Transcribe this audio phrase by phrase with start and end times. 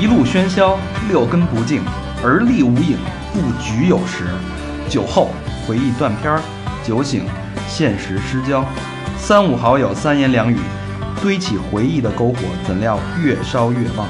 [0.00, 0.78] 一路喧嚣，
[1.08, 1.82] 六根不净，
[2.22, 2.96] 而立无影，
[3.32, 4.24] 不局有时。
[4.88, 5.30] 酒后
[5.66, 6.40] 回忆断片儿，
[6.84, 7.26] 酒醒
[7.68, 8.64] 现实失焦。
[9.18, 10.56] 三五好友三言两语，
[11.20, 12.36] 堆起回忆的篝火，
[12.66, 14.06] 怎料越烧越旺。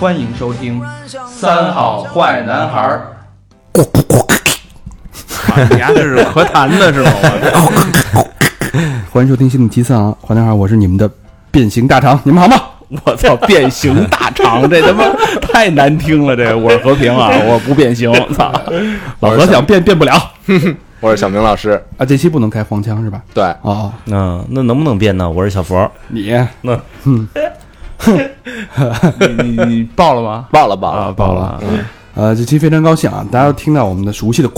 [0.00, 0.80] 欢迎收听
[1.28, 3.06] 《三好坏男孩儿》。
[5.70, 7.10] 你丫这是和谈的是吗？
[9.12, 11.08] 欢迎收听新的七三啊，坏男孩，我是你们的
[11.52, 12.60] 变形大肠，你们好吗？
[13.04, 15.04] 我操，变形大肠，这他妈
[15.40, 16.34] 太难听了！
[16.36, 18.52] 这个我是和平啊， 我不变形，操，
[19.20, 20.14] 老何想变变不了
[21.00, 23.22] 我是小明老师，啊，这期不能开黄腔是吧？
[23.32, 25.30] 对，哦，嗯，那能不能变呢？
[25.30, 26.32] 我是小佛，你
[29.18, 30.46] 你你你报了吗？
[30.50, 31.60] 报了报了，啊，报了。
[32.14, 34.50] 呃，这期非常高兴啊，大家都听到我们的熟悉的，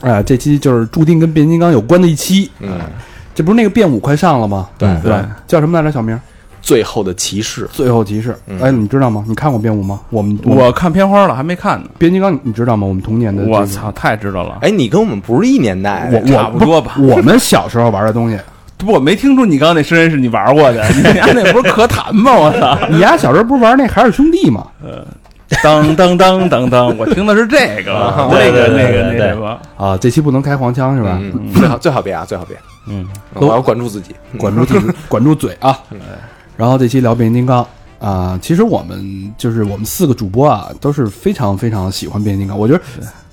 [0.00, 2.50] 哎，这期就是注定跟变形金刚有关的一期。
[2.60, 2.80] 嗯，
[3.34, 4.68] 这不是那个变五快上了吗？
[4.78, 5.12] 对对，
[5.46, 5.92] 叫什么来着？
[5.92, 6.18] 小名，
[6.62, 8.36] 最后的骑士，最后骑士。
[8.60, 9.24] 哎，你知道吗？
[9.26, 10.00] 你看过变五吗？
[10.10, 11.88] 我们我看片花了，还没看呢。
[11.98, 12.86] 变形金刚，你知道吗？
[12.86, 14.58] 我们童年的，我操，，太知道了。
[14.62, 18.38] 哎，你跟我们不是一年代，我我差不多吧我们小时候玩的东西，
[18.78, 22.32] 不，我没听出你刚刚那声音是你玩过的， 你家那不是可谈吗？
[22.32, 22.78] 我操！
[22.88, 24.66] 你家小时候不是玩那海尔兄弟吗？
[25.62, 31.18] 当当当当当，我听的是这个，那个那个那对什么，啊，这期不能开黄腔是吧？
[31.20, 35.78] 嗯，最好最好别啊，最好别，嗯，我要管住自己， 管住自己，管住嘴啊。
[36.56, 37.66] 然后这期聊变形金刚
[37.98, 42.58] 啊，其实我们就是我们四个主播啊，都是非常非常喜欢变形金刚。
[42.58, 42.80] 我觉得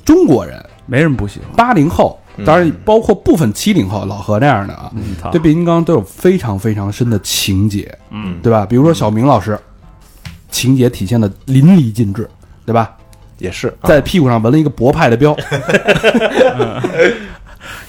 [0.03, 1.49] 中国人没人不喜欢。
[1.55, 4.91] 八零后，当然包括部分七零后，老何那样的啊，
[5.31, 8.65] 对变形金刚都有非常非常深的情结，嗯，对吧？
[8.65, 9.59] 比如说小明老师，
[10.51, 12.29] 情节体现的淋漓尽致，
[12.65, 12.91] 对吧？
[13.39, 15.35] 也是，啊在屁股上纹了一个博派的标，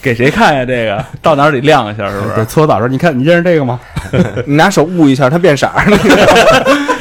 [0.00, 0.64] 给谁看呀？
[0.64, 2.46] 这个到哪儿得亮一下，是不，是？
[2.46, 3.78] 搓澡时候，你看你认识这个吗？
[4.46, 5.84] 你拿手捂一下，它变色儿，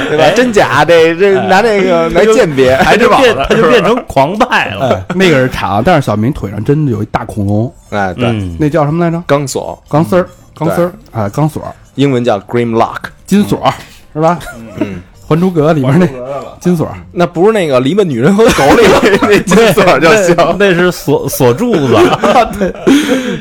[0.09, 0.29] 对吧？
[0.35, 4.89] 真假这这拿这个来鉴别，还是变他就变成狂派了。
[4.95, 9.21] 哎，那个是长，但是小明腿上真的有一大恐龙，哎，对，嗯，那叫什么来着？
[9.25, 11.63] 钢索，钢丝儿，钢丝儿啊，钢索，
[11.95, 13.73] 英文叫 Grim Lock，金锁儿
[14.13, 14.39] 是吧？
[14.79, 14.95] 嗯，
[15.35, 16.07] 《还珠格格》里面那
[16.59, 18.83] 金锁，那不是那个篱笆女人和狗里
[19.23, 21.95] 那金锁就行，那那是锁锁柱子，
[22.59, 22.73] 对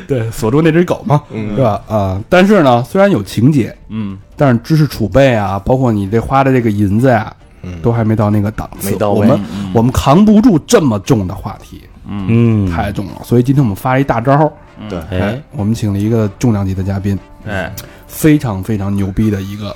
[0.06, 1.56] 对，锁住那只狗嘛，嗯。
[1.56, 1.81] 是吧？
[1.89, 7.81] 啊，但是呢，虽然有情节，嗯，但是知识储备啊，包括你这花的这个银子呀，嗯。
[7.83, 8.91] 都还没到那个档次。
[8.91, 9.21] 没到位。
[9.21, 9.41] 我们
[9.75, 13.22] 我们扛不住这么重的话题，嗯，太重了。
[13.25, 14.53] 所以今天我们发了一大招儿，
[14.89, 17.71] 对，哎，我们请了一个重量级的嘉宾，哎，
[18.07, 19.75] 非常非常牛逼的一个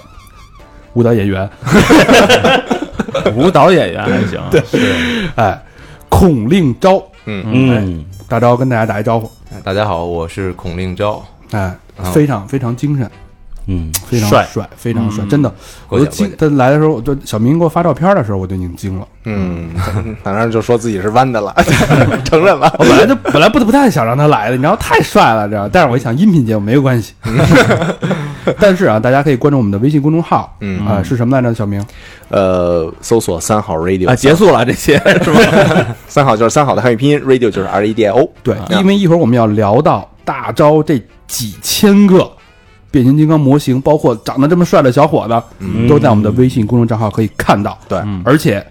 [0.94, 1.48] 舞蹈演员，
[3.34, 4.62] 舞蹈演员还行，对，
[5.34, 5.60] 哎，
[6.08, 9.30] 孔令昭，嗯，嗯，大钊跟大家打一招呼，
[9.62, 11.22] 大家好，我是孔令昭。
[11.50, 11.60] 哎，
[11.96, 13.10] 啊非常非常精神，
[13.66, 15.52] 嗯，非常帅，帅，非常帅，嗯真的。
[15.88, 19.06] 我就惊他来的时候，我就小明给我发照片的时候，我就已经惊了。
[19.24, 19.70] 嗯，
[20.22, 21.54] 反正就说自己是弯的了，
[22.24, 25.68] 承认了， 我本来就本来不不太想让他来的，你知道太帅了，知道？
[25.68, 27.14] 但是我一想，音频节目没有关系。
[28.60, 31.54] 但是啊，大家可以关注我们的微信公众号，嗯啊，是什么来着？
[31.54, 31.82] 小明，
[32.28, 35.86] 呃，搜索三好 radio 啊，结束了这些是吧？
[36.06, 38.28] 三好就是三好的汉语拼音，radio 就是 R A D I O。
[38.42, 42.30] 对，啊因为一会儿我们要聊到大招这几千个
[42.94, 47.76] 变形金刚模型，包括长得这么帅的小伙子，嗯都在我们的微信公众账号可以看到。
[47.88, 48.64] 对嗯而且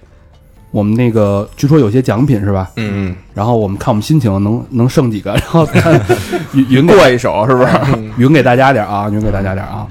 [0.72, 2.72] 我们那个据说有些奖品是吧？
[2.78, 6.00] 嗯嗯然后我们看我们心情能能剩几个， 然后看
[6.56, 7.70] 匀匀过一手是不是？
[8.18, 9.86] 云给大家点儿啊，云给大家点儿啊。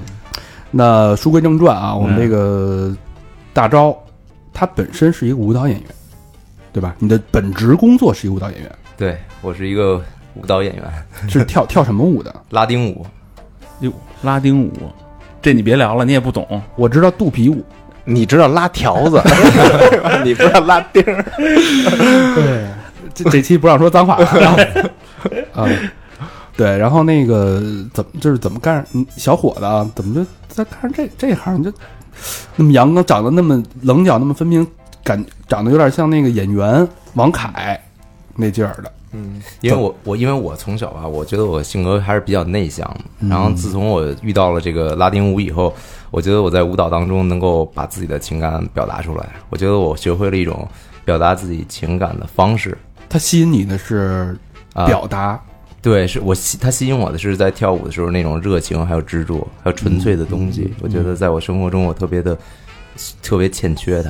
[0.71, 2.91] 那书归正传啊，我们这个
[3.53, 3.95] 大招，
[4.51, 5.85] 他本身是一个舞蹈演员，
[6.73, 6.95] 对吧？
[6.97, 10.01] 你的本职工作是一个舞蹈演员，对我是一个
[10.33, 10.83] 舞蹈演员，
[11.29, 12.33] 是跳跳什么舞的？
[12.49, 13.05] 拉丁舞。
[13.83, 14.71] 哟，拉丁舞，
[15.41, 16.61] 这你别聊了，你也不懂。
[16.75, 17.63] 我知道肚皮舞，
[18.05, 19.21] 你知道拉条子，
[20.23, 21.23] 你不知道拉钉儿。
[22.33, 22.67] 对，
[23.13, 24.55] 这这期不让说脏话啊。
[25.53, 25.67] 啊，
[26.55, 27.61] 对，然后那个
[27.93, 28.85] 怎么就是怎么干？
[28.93, 31.71] 嗯小伙子啊，怎么就在干这这行就
[32.55, 34.65] 那么阳刚，长得那么棱角那么分明，
[35.03, 37.77] 感长得有点像那个演员王凯
[38.35, 38.91] 那劲儿的。
[39.13, 43.27] 嗯因为我我因为我从小吧，我觉得我性格还是比较内向的。
[43.29, 45.73] 然后自从我遇到了这个拉丁舞以后，
[46.11, 49.29] 我觉得我在舞蹈当中能够把自己的情感表达出来。
[49.49, 50.67] 我觉得我学会了一种
[51.05, 52.77] 表达自己情感的方式。
[53.07, 54.35] 它吸引你的是
[54.73, 55.39] 啊表达，
[55.81, 60.73] 对，是我吸它吸引我的是在跳舞的时候那种热情，还有执着，还有纯粹的东西。
[60.81, 62.35] 我觉得在我生活中我特别的
[63.21, 64.09] 特别欠缺它，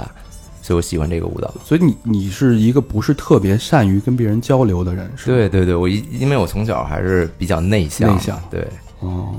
[0.64, 1.54] 所以我喜欢这个舞蹈。
[1.64, 5.36] 所以你你是一个不是特别善于跟别人交流的人，是吧？
[5.38, 8.42] 对对对，我因因为我从小还是比较内向，内向。
[8.50, 8.68] 对，
[9.02, 9.36] 哦，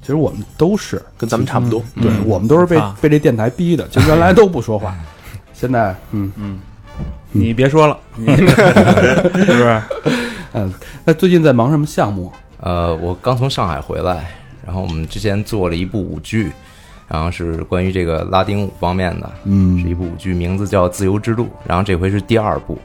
[0.00, 1.80] 其实我们都是，跟咱们差不多。
[2.02, 4.92] 对我们都是被啊被这电台逼的，就原来都不说话，
[5.54, 6.32] 现在嗯。
[6.36, 6.58] 嗯。
[7.36, 9.82] 你别说了，你 是不是？
[10.54, 10.72] 嗯，
[11.04, 12.32] 那最近在忙什么项目？
[12.60, 14.30] 呃，我刚从上海回来，
[14.64, 16.52] 然后我们之前做了一部舞剧，
[17.08, 19.78] 然后是关于这个拉丁舞方面的，嗯。
[19.80, 22.78] 是一部舞剧，名字叫《自由之路》，然后这回是第二部，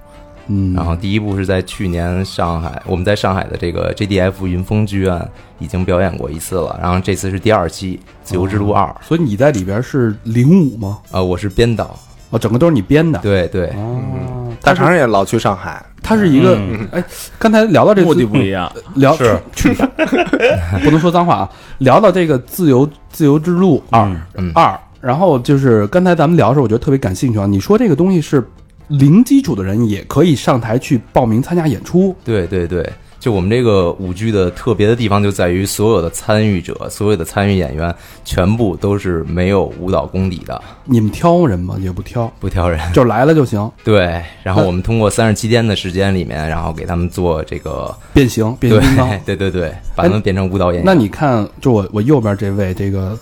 [0.47, 5.29] 嗯，然后第一部是在去年上海，我们在上海的这个 JDF 云峰剧院
[5.59, 10.99] 已经表演过一次了，然后这次是第二期《自由之路二》，所以你在里边是领舞吗？
[11.11, 11.97] 呃，我是编导，
[12.29, 13.19] 哦，整个都是你编的。
[13.19, 16.87] 对对，哦，大肠也老去上海，它是一个嗯。
[16.91, 17.03] 哎，
[17.37, 19.39] 刚才聊到这目的自不一样，聊是。
[19.55, 19.83] 去去
[20.83, 21.49] 不能说脏话啊。
[21.79, 24.09] 聊到这个自由自由之路二
[24.53, 27.45] 二，然后就是刚才咱们聊的时候，我觉得特别感兴趣啊。
[27.45, 28.45] 你说这个东西是
[28.87, 32.87] 零基础的人也可以上台去报名参加演出，对对对，
[33.19, 37.93] 就我们这个舞剧的特别的地方就在于，所有的参与者、所有的参与演员，
[38.23, 41.75] 全部都是没有舞蹈功底的，你们挑人吗？
[41.81, 42.79] 也不挑，不挑人。
[42.93, 43.69] 就来了就行。
[43.83, 49.19] 对，然后我们通过三十七天的时间里面，然后给他们做这个，变形，变对形金刚。
[49.25, 50.83] 对对对，把他们变成舞蹈演员。
[50.85, 53.17] 那你看，就我我右边这位这个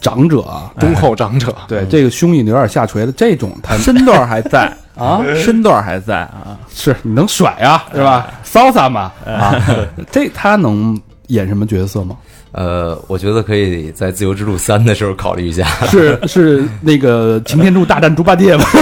[0.00, 1.54] 长者啊，忠厚长者。
[1.68, 8.26] 对这个胸已经有点下垂的这种，他身段还在 啊，身段还在啊，是你能甩啊，是吧？
[8.42, 9.54] 骚洒嘛啊，
[10.10, 10.98] 这他能
[11.28, 12.16] 演什么角色吗？
[12.52, 15.66] 呃，我觉得可以在《自由之路三》的时候考虑一下。
[15.90, 18.64] 是是那个擎天柱大战猪八戒吗？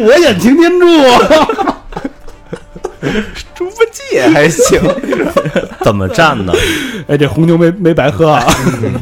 [0.00, 0.86] 我演擎天柱，
[3.54, 4.80] 猪八戒还行，
[5.84, 6.52] 怎么站呢？
[7.08, 8.44] 哎，这红牛没没白喝啊！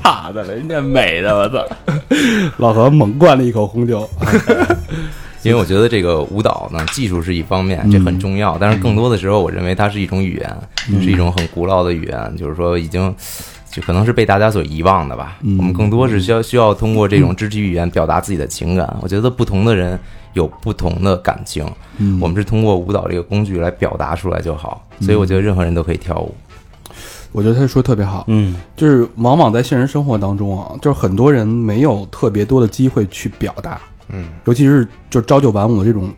[0.03, 1.65] 怕的了，人家美的，我操！
[2.57, 4.09] 老何猛灌了一口红酒，
[5.43, 10.57] 因为我觉得这个舞蹈呢，技术是一方面，这很重要，但是更多的时候，我认为它是一种语言，
[11.03, 13.15] 是一种很古老的语言，就是说已经。
[13.73, 15.39] 就可能是被大家所遗忘的吧。
[15.57, 18.97] 我们更多是需要需要通过这种肢体语言表达自己的情感。
[19.01, 19.97] 我觉得不同的人
[20.33, 21.65] 有不同的感情，
[22.21, 24.87] 我们是通过舞蹈这个工具来表达出来就好。
[25.01, 26.35] 所以我觉得任何人都可以跳舞。
[27.33, 36.11] 我觉得他说得特别好，嗯，就是往往在现实生活当中啊，就是很多人没有特别多的机会去表达，嗯，尤其是就朝九晚五的这种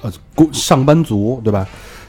[0.00, 1.66] 呃工上班族，对吧？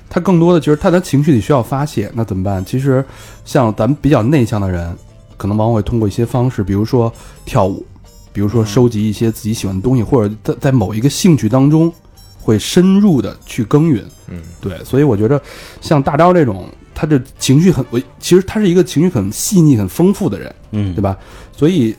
[0.07, 2.63] 他更多的就是他的情绪里需要发泄，那怎么办？
[2.63, 3.03] 其实
[3.45, 4.95] 像咱们比较内向的人，
[5.37, 7.11] 可能往往会通过一些方式，比如说
[7.45, 7.83] 跳舞，
[8.33, 11.91] 比如说收集一些自己喜欢的东西，或者在在某一个兴趣当中
[12.39, 14.03] 会深入的去耕耘。
[14.27, 15.41] 嗯，对，所以我觉得
[15.81, 21.17] 像大招这种，他的情绪很，我其实他是一个情绪很细腻、很丰富的人，嗯，对吧？
[21.51, 21.95] 所以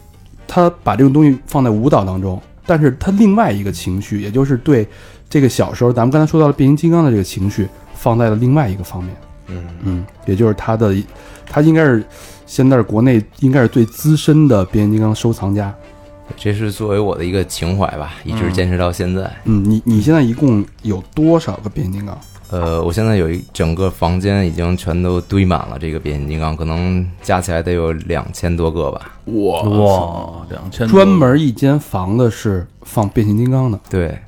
[0.48, 4.88] 他把这种东西放在舞蹈当中，但是他另外一个情绪，也就是对
[5.28, 9.14] 这个小时候咱们刚才说到了变形金刚的这个情绪，放在了另外一个方面，
[9.48, 10.96] 嗯嗯，也就是他的，
[11.46, 12.04] 他应该是
[12.46, 15.74] 现在是国内应该是最资深的变形金刚收藏家。
[16.36, 19.22] 这是作为我的一个情怀吧，一直坚持到现在。
[19.44, 22.18] 嗯，你你现在一共有多少个变形金刚？
[22.50, 29.16] 呃，我现在有一整个房间已经全都堆满了这个变形金刚，可能加起来得有两千多个吧。
[29.24, 33.80] 哇哇，两千专门一间房子是放变形金刚的。
[33.88, 34.18] 对，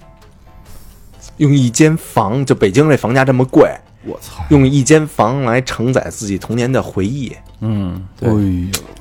[1.36, 3.70] 用一间房，就北京这房价这么贵，
[4.06, 4.44] 我操！
[4.50, 8.40] 用一间房来承载自己童年的回忆，嗯，对哎呦，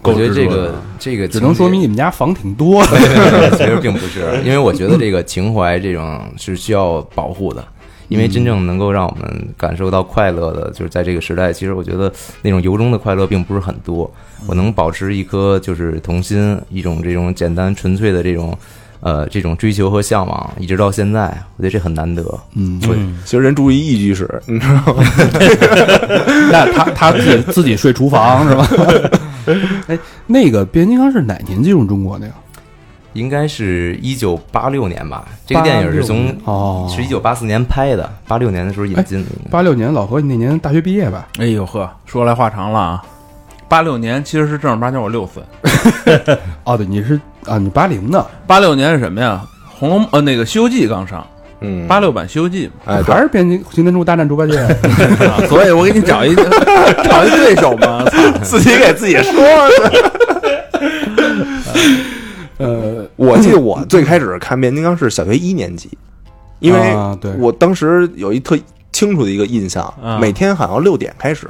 [0.03, 3.57] 我觉得这个这个只能说明你们家房挺多 的。
[3.57, 7.63] 其实并不是，因为我觉得这个情怀这种是需要保护的，
[8.07, 14.09] 因为真正能够让我们感受到快乐的，就是在这个时代，其实我觉得那种由衷的快乐并不是很多。
[14.45, 18.57] 我能保持一颗就是童心，一种这种简单纯粹的这种
[19.03, 21.25] 呃这种追求和向往，一直到现在，
[21.57, 22.23] 我觉得这很难得。
[22.55, 22.79] 嗯，
[23.25, 25.03] 其实人住一一居室， 你知道吗？
[26.51, 28.67] 那他他自己自己睡厨房是吧？
[29.87, 32.33] 哎，那个变形金刚是哪年进入中国的呀？
[33.11, 39.29] 应该是一九八六年吧，这个电影是从哦，是一九八四年拍的，八六年的时候引进的。
[39.51, 41.27] 八六年，老何你那年大学毕业吧？
[41.37, 43.03] 哎呦呵，说来话长了啊。
[43.67, 45.43] 八六年其实是正儿八经我六岁，
[46.63, 49.41] 哦，对，你是啊，你八零的，八六年是什么呀？
[49.79, 51.25] 红楼呃那个《西游记》刚上，
[51.61, 54.61] 嗯，八六版《西游记》哎，对还是变形擎天柱大战猪八戒？
[55.27, 56.33] 嘛， 所以我给你找一
[57.03, 58.05] 找一对手嘛。
[58.43, 60.11] 自己给自己说的。
[62.57, 65.89] 呃，我记得我最开始看变形金刚是小学一年级，
[66.59, 68.57] 因为啊对我当时有一特
[68.91, 71.49] 清楚的一个印象，啊每天好像六点开始，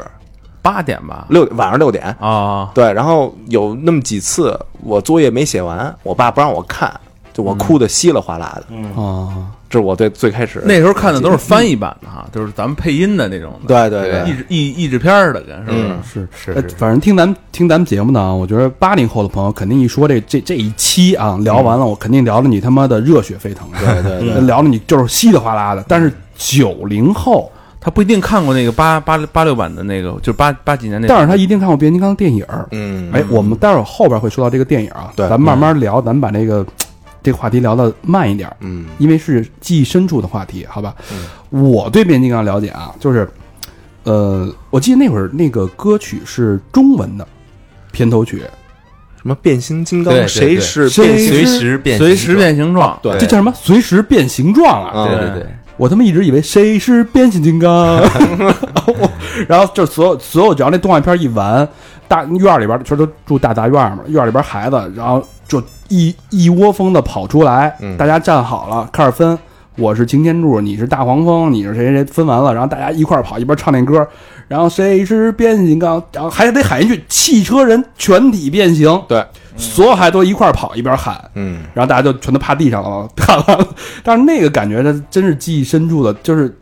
[0.64, 1.28] 八点吧？
[1.30, 6.92] 六晚上六点，啊，对，然后有那么几次我作业没写完，我爸不让我看，
[7.34, 10.64] 就我哭的稀里哗啦的，啊，这是我最最开始。
[10.66, 15.84] 那时候看的都是翻译版的哈，就是咱们配音的那种的，对对对，译制译译制片儿的，跟是不是？
[15.84, 16.00] 嗯
[16.34, 16.70] 是呃是。
[16.70, 25.84] 是反正听咱们听咱们节目呢，我觉得八零后的朋友肯定一说这这这一期啊聊完了，我肯定聊的你他妈的热血沸腾，对对对，聊的你就是稀里哗啦的。
[25.90, 27.52] 但是九零后，
[27.84, 32.46] 他不一定看过那个八八八六版的那个，就是八八几年那个，但是他一定看过变形金刚电影。
[32.72, 36.66] 嗯，哎，我们待会儿后边会说到这个电影啊，对咱们慢慢聊，咱们把这个
[37.22, 40.96] 这个话题聊的慢一点儿，嗯因为是记忆深处的话题，好吧？
[41.12, 43.30] 嗯我对变形金刚了解啊，就是，
[44.04, 47.28] 呃，我记得那会儿那个歌曲是中文的
[47.92, 48.40] 片头曲，
[49.18, 51.28] 什么变形金刚，谁是变形？
[51.28, 53.54] 随时变随时变形状，对这叫什么？
[53.54, 55.02] 随时变形状啊！
[55.02, 55.48] 啊对对对，
[55.78, 58.02] 我他妈一直以为谁是变形金刚，
[59.48, 61.68] 然后就所有所有只要那动画片一完，
[62.08, 67.98] 大院里边全都住大杂院嘛，院里边孩子，然后就一一窝蜂的跑出来，嗯。
[67.98, 69.38] 大家站好了，开始分。
[69.76, 74.08] 我是擎天柱，你是大黄蜂，你是谁谁谁，分完了，然后大家一块跑，一边唱那歌，
[74.48, 83.68] 然后谁是变形金刚，然后还得喊一句“汽车人全体变形”，对，所有孩子都一块儿跑，一边喊，嗯，然后大家就全都趴地上了，看完了。
[84.04, 86.54] 但是那个感觉，它真是记忆深处的，就是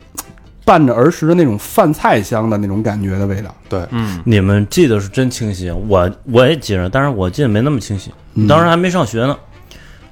[0.64, 3.54] 伴着儿时的那种饭菜香的那种感觉的味道。
[3.68, 3.80] 对。
[3.90, 8.46] 嗯，你们记得是真清晰，我我也记着，但是我记得没那么清晰，嗯。
[8.46, 9.36] 当时还没上学呢，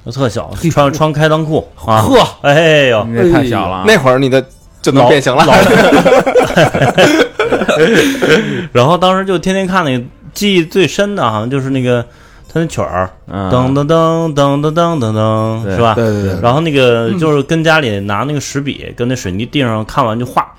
[0.04, 3.76] 我特小，穿穿开裆裤啊，呵，哎呦，你这太小了。
[3.76, 4.44] 啊，那会儿你的
[4.82, 5.44] 就能变形了，
[8.72, 12.04] 然后当时就天天看那个，记忆最深的好像就是那个
[12.52, 13.49] 他那曲儿，嗯。
[13.50, 15.95] 噔噔噔噔噔噔噔噔，是吧？
[15.95, 20.52] 对对对，然后那个就是跟家里拿那个石笔，跟那水泥地上看完就画，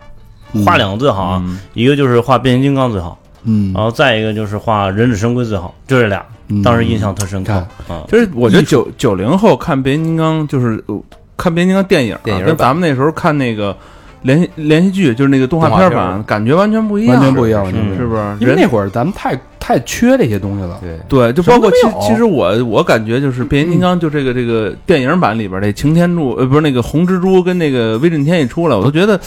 [0.66, 1.60] 画两个最好啊，嗯。
[1.74, 3.74] 一个就是画变形金刚最好，嗯。
[3.74, 6.62] 然后再一个就是画忍者神龟最好，就这俩，嗯。
[6.64, 7.52] 当时印象特深刻。
[7.52, 7.98] 看。
[7.98, 10.98] 啊，其实我觉得九九零后看变形金刚就是呃
[11.36, 13.76] 看变形金刚电影啊，电影跟咱们那时候看那个
[14.22, 18.00] 连续连续剧，就是那个动画片版，感觉完全不一样，完全不一样，完全不一样。
[18.00, 18.38] 是不是？
[18.40, 19.38] 因为那会儿咱们太
[19.72, 20.78] 太缺这些东西了。
[20.82, 29.18] 对对，就包括其其实我我感觉就是变形金刚，就这个这个电影版里边这擎天柱，呃，不是那个红蜘蛛跟那个威震天一出来，我都觉得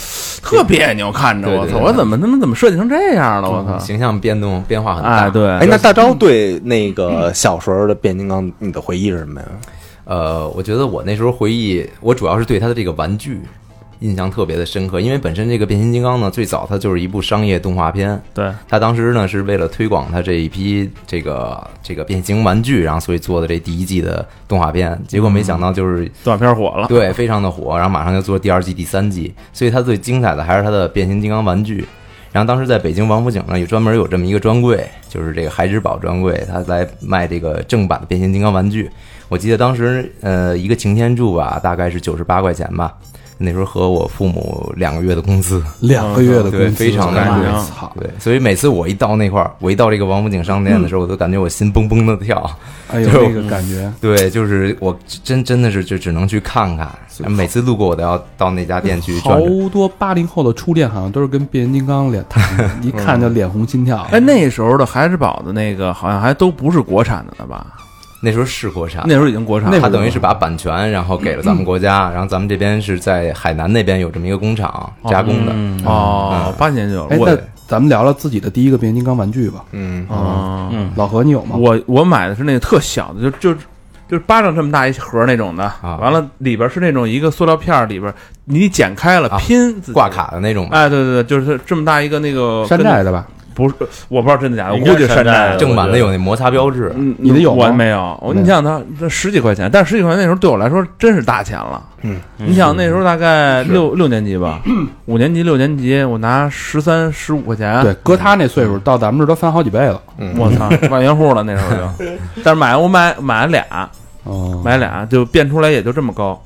[0.42, 3.50] 特别扭，看着我操，我怎么他妈怎么设计成这样了？
[3.50, 3.78] 我操！
[3.78, 5.10] 形象变动变化很大。
[5.10, 9.46] 哎，对，哎，那大招对那个小时候的变形金刚，你的回忆是什么呀？
[10.04, 13.40] 呃，我觉得我那时候回忆，我主要是对他的这个玩具
[14.00, 31.86] 印象特别的深刻，因为本身这个变形金刚呢，最早它就是一部商业动画片，对，它当时呢是为了推广它这一批这个这个变形玩具，然后所以做的这第一季的动画片，结果没想到就是动画片火了，对，非常的火，然后马上就做第二季、第三季，所以它最精彩的还是它的变形金刚玩具。
[32.32, 38.90] 然后当时在北京王府井呢，有专门有这么一个专柜，就是这个孩之宝专柜，它来卖这个正版的变形金刚玩具。
[39.28, 42.92] 我记得当时呃一个擎天柱吧，大概是九十八块钱吧，
[43.38, 45.62] 那时候和我父母两个月的工资。
[45.80, 47.92] 两个月的工对资，非常的哎贵操！
[47.98, 52.48] 对，所以每次我一到那块儿，我一到这个王府井商店的时候，我都感觉我心蹦蹦的跳。
[52.88, 56.88] 哎呦， 就那个感觉，对，就是我真真的是就只能去看看，
[57.28, 59.40] 每次路过我都要到那家店去好。
[59.72, 62.42] 多八零后的初恋好像都是跟变形金刚脸谈，
[62.82, 64.06] 一看就脸红心跳。
[64.10, 67.66] 哎，那时候的孩之宝的那个好像还都不是国产的呢吧？
[68.24, 75.52] 那时候是国产，那时候已经国产他等于是把版权然后给了咱们国家，然后咱们这边是在海南那边有这么一个工厂加工的。
[75.54, 77.14] 嗯哦嗯，八几年就有了。
[77.14, 79.64] 哎，我那咱们聊聊自己的第一个变形金刚玩具吧。
[79.72, 81.56] 嗯哦，嗯，老何，你有吗？
[81.56, 83.54] 我我买的是那个特小的，就就
[84.08, 88.12] 就是巴掌这么大一盒那种的，啊完了里边是那种一个塑料片，里边
[88.44, 90.08] 你剪开了啊拼挂。
[90.08, 93.26] 卡的那种嘛，哎，对对对，就是这么大一个那个山寨的吧？
[93.54, 93.74] 不是，
[94.08, 95.56] 我不知道真的假的，我估计山寨。
[95.56, 96.92] 正版的有那摩擦标志。
[96.96, 98.18] 嗯，你的有吗我没有。
[98.20, 101.82] 我你想想它这十几块钱，但是十几块钱那时候对我来说真是大钱了。
[102.02, 104.60] 嗯，你想那时候大概六六年级吧，
[105.06, 110.00] 五年级六年级，我拿十三十五块钱，对，搁他那岁数，到咱们这儿都翻好几倍了。
[110.18, 112.04] 嗯我操， 万元户了那时候就。
[112.44, 113.88] 但是买我买买了俩，
[114.24, 116.40] 哦，买俩就变出来也就这么高。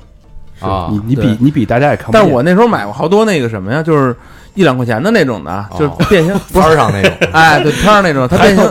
[0.59, 2.09] 啊你你比你比大家也看。
[2.11, 4.13] 但是我那时候买过好多那个什么呀，就是
[4.55, 6.59] 一两块钱的那种的，就是变形不。
[6.59, 8.65] 摊儿上那种， 哎，对，摊上那种，它变形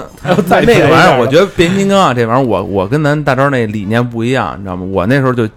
[0.46, 4.84] 再那个玩意儿我觉得变形金刚啊，这玩意儿，我我跟咱大招那理念不一样，你知道吗？
[4.90, 5.48] 我那时候就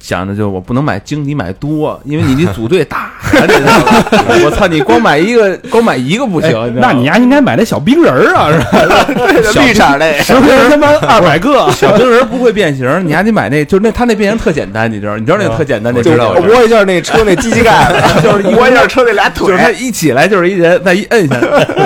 [0.00, 3.44] 想着就我不能买精，你买多，因为你得组队打呀，
[4.44, 6.74] 我操，你光买一个，光买一个不行。
[6.80, 9.06] 那你丫应该买那小冰人儿啊，是吧？
[9.62, 15.16] 绿色那十块钱他妈二百个， 小冰人不会变形，你还得买那，就是那他那变形特简单，你知道？
[15.18, 17.92] 你知道那个特简单你知道窝一下那车那机器盖，
[18.22, 21.36] 就是一窝一下车那俩腿就是，他一起来就是一人，再一摁下，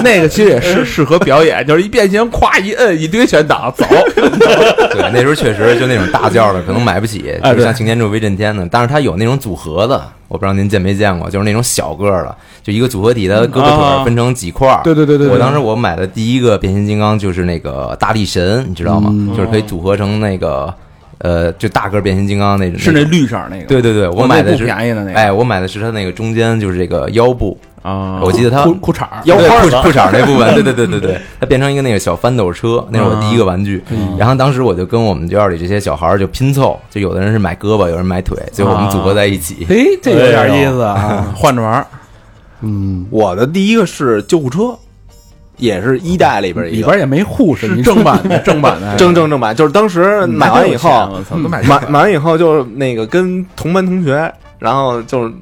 [0.04, 3.84] 那个其实也是适合表演，就是一变形，咵一摁，一堆全挡走。
[4.14, 7.24] 对，那时候确实就那种大件的可能买不起，
[7.56, 14.82] 就像擎天柱、威震天的，但是它有那种组合的，我不知道您见没见过，就是那种小个儿的，就一个组合体，它的胳膊腿分成几块儿。
[14.82, 19.10] 对对对对对我当时我买的第一个变形金刚就是那个大力神，你知道吗？
[19.12, 20.72] 嗯就是可以组合成那个
[21.18, 22.78] 呃，就大个儿变形金刚那种。
[22.78, 33.84] 是那绿色那个，对对对，我买的是便宜的那个哎，我买的是它那个中间就是这个腰部，啊，我记得他裤裤衩腰花裤裤衩那部分，对对对对对，它变成一个那个小翻斗车，那是我第一个玩具。
[34.18, 39.66] 然后当时我就跟我们院里这些小孩儿就拼凑，就有的人是买胳膊，有人买腿，最后我们组合在一起。
[39.68, 41.30] 哎，这有点意思啊。
[41.36, 41.86] 换着玩儿。
[42.62, 44.74] 嗯，我的第一个是救护车，
[45.58, 55.34] 也是一代里边一个里边也没护士，是正版的，正版的，正正正版，就是当时买完以后，我操，都买买买完以后就是那个跟同班同学，然后就是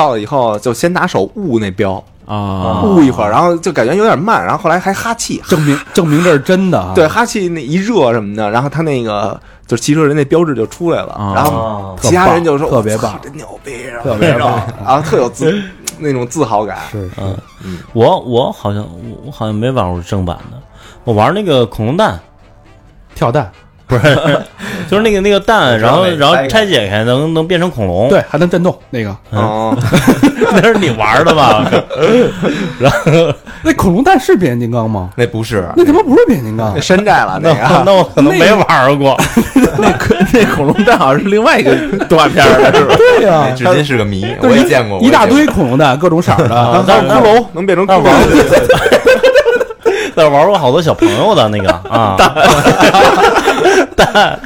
[0.00, 6.92] 到了以后就先拿手捂那标，啊，捂一会儿，然后就感觉有点慢，然后后来还哈气，证明 证明这是真的啊。
[6.94, 11.34] 对，哈气那一热什么的，然后他那个就是汽车人那标志就出来了，啊。
[11.34, 15.62] 然后哦其他人就说特别棒真牛逼，特别棒， 然后特有自
[15.98, 17.10] 那种自豪感，是
[17.62, 20.56] 嗯，我我好像我我好像没玩过正版的，
[21.04, 22.18] 我玩那个恐龙蛋，
[23.14, 23.52] 跳蛋，
[23.90, 24.16] 不是，
[24.88, 29.14] 就是那个那个蛋，然后然后拆解开能能变成恐龙，，对，还能震动那个。
[29.30, 29.76] 哦，
[30.54, 31.68] 那是你玩的吧？
[32.78, 32.98] 然后
[33.62, 35.10] 那恐龙蛋是变形金刚吗？
[35.16, 39.20] 那不是，那他妈不是变形金刚那，山寨了那那个，那我可能没玩过，
[39.78, 39.88] 那
[40.32, 41.74] 那恐龙蛋好像是另外一个
[42.08, 42.94] 动画片的，是吧？
[42.96, 46.84] 对呀那，至今是个谜，我也见过，一大堆恐龙蛋，各种色儿的。
[46.86, 48.26] 当骷髅能变成骷但玩髅，
[50.14, 52.16] 但是玩过好多小朋友的那个啊，
[54.12, 54.40] 蛋，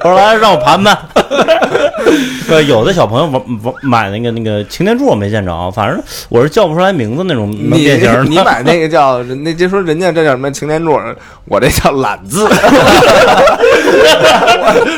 [0.00, 0.96] 后来让我盘盘。
[2.50, 8.24] 呃，有的小朋友玩玩买那个那个擎天柱我没见着，反正我是叫不出来名字那种能你变形的。
[8.24, 10.98] 你买那个叫那就说人家这叫什么擎天柱，
[11.44, 12.48] 我这叫懒字。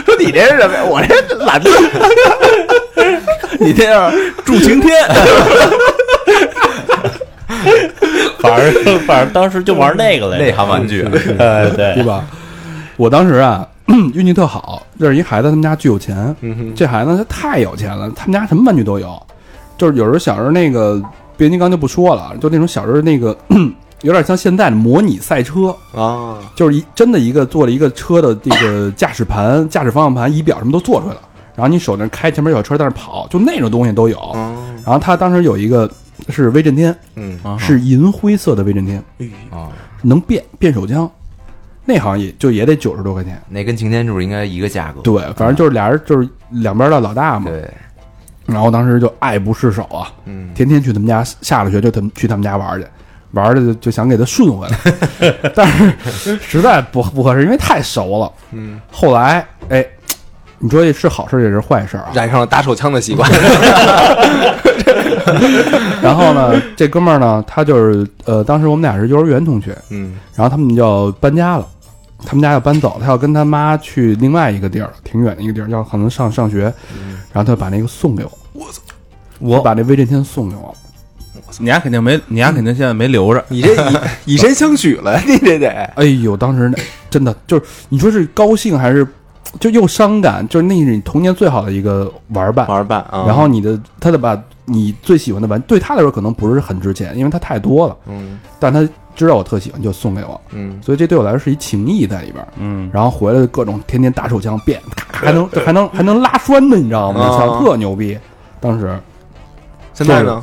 [0.06, 0.82] 说你这是什么呀？
[0.84, 1.70] 我这懒字。
[3.60, 4.10] 你这样
[4.44, 4.92] 祝晴天，
[8.40, 10.44] 反正反正当时就玩那个来着。
[10.44, 11.06] 内行玩具。
[11.38, 12.24] 呃，对对吧？
[12.96, 13.66] 我当时啊，
[14.14, 16.34] 运气特好，认识一孩子，他们家巨有钱。
[16.40, 19.20] 嗯哼，这孩子他太有钱了，他们家什么玩具都有。
[19.76, 20.94] 就是有时候小时候那个
[21.36, 23.36] 变形金刚就不说了，就那种小时候那个
[24.02, 31.20] 有点像现在的模拟赛车，啊，就是一真的一个做了一个车的这个 驾驶盘、驾驶方向盘、仪表什么都做出来了，
[31.54, 34.16] 然后你手那开前面有车在那跑，就那种东西都有。
[34.18, 35.90] 哦，然后他当时有一个
[36.28, 39.02] 是威震天，嗯，是银灰色的威震天，
[39.50, 39.68] 啊，
[40.02, 41.10] 能变变手枪，
[41.84, 43.40] 那好像也就也得九十多块钱。
[43.48, 45.00] 那跟擎天柱应该一个价格。
[45.02, 47.50] 对，反正就是俩人就是两边的老大嘛。
[47.50, 47.68] 对，
[48.46, 52.86] 然后当时就爱不释手啊，嗯，天天去他们家，下了学就他们去他们家玩去，
[53.32, 58.32] 玩的就就想给他顺回来， 但是实在不不合适，因为太熟了。
[58.52, 59.84] 嗯，后来哎，
[60.64, 62.06] 你说这是好事也是坏事啊？
[62.14, 63.28] 染上了打手枪的习惯。
[66.00, 71.66] 然后呢，这哥们儿呢，他就是呃，当时我们俩是幼儿园同学，嗯然后他们就要搬家了，
[72.24, 76.72] 他们家要搬走，他要跟他妈去另外一个地儿，挺远的一个地儿，要可能上上学，
[77.32, 78.80] 然后他把那个送给我，我操，
[79.40, 80.72] 我把那威震天送给我，
[81.58, 83.44] 你丫肯定没，你丫肯定现在没留着。
[83.48, 83.96] 你这以
[84.34, 86.72] 以身相许了，你这得哎呦，当时
[87.10, 89.06] 真的就是你说是高兴还是
[89.60, 92.66] 就又伤感，就是那是你童年最好的一个玩伴。
[92.68, 93.24] 玩伴啊。
[93.26, 102.46] 然后你的他的把你最喜欢的玩，对他来说可能不是很值钱，因为他太多了，嗯但他知道我特喜欢，就送给我，嗯，所以这对我来说是一情谊在里边。
[102.58, 104.80] 嗯，然后回来各种天天打手枪变，
[105.12, 107.58] 还能还能还能拉栓的，你知道吗？
[107.60, 108.18] 特牛逼！
[108.60, 108.98] 当时
[109.92, 110.42] 现在呢？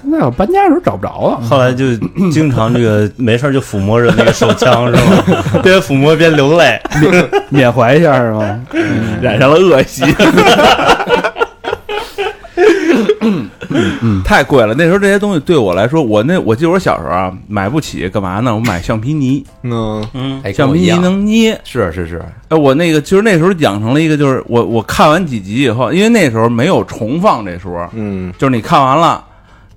[0.00, 1.96] 现在我搬家的时候找不着了，后来就
[2.30, 5.60] 经常这个 没事儿就抚摸着那个手枪是吧？
[5.62, 6.80] 边抚摸边流泪。
[7.48, 8.60] 缅怀一下是吗？
[9.20, 10.04] 染上了恶习。
[14.24, 18.54] 太贵了，那时候这些东西对我来说，我那我记得我小时候啊，买不起，干嘛呢？
[18.54, 21.58] 我买橡皮泥，嗯嗯，橡皮泥能捏。
[21.64, 29.22] 是是是，哎，我那个就是那时候养成了一个，就是我我看完几集以后，因为那时候没有重放这说，嗯就是你看完了，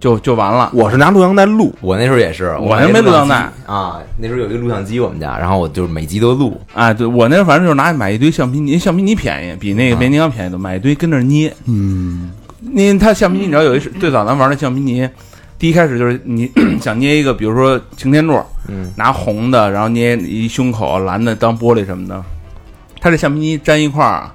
[0.01, 0.71] 就就完了。
[0.73, 3.49] 我是拿录像带录，我那时候也是，我那没录像带。
[3.65, 11.53] 啊，那时候有一个录像机，我们家，然后我就是每集都录，哎，对我那时候反正就是拿买一堆橡皮泥，橡皮泥便宜，比那个变形金刚便宜多，买一堆跟那捏。
[11.67, 15.07] 嗯，捏它橡皮泥，你知道有一最早咱玩的橡皮泥，
[15.59, 22.23] 第一开始就是你 想捏一个，比如说擎天柱，嗯，拿红的，然后捏一胸口，蓝的当玻璃什么的，
[22.99, 24.33] 它这橡皮泥粘一块儿啊，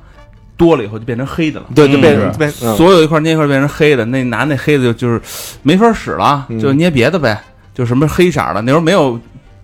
[0.56, 1.66] 多了以后就变成黑的了。
[1.74, 5.20] 对，就变成所有一块捏一块变成黑的，那拿那黑的就就是
[5.62, 7.38] 没法使了，嗯就捏别的呗，
[7.74, 9.18] 就什么黑色儿的，那时候没有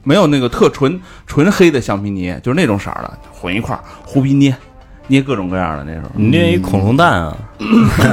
[0.05, 4.55] 没有那个特纯纯黑的橡皮泥，就是那种色儿的混一块儿胡逼捏，
[5.07, 6.09] 捏各种各样的那时候。
[6.15, 7.37] 你捏一恐龙蛋啊，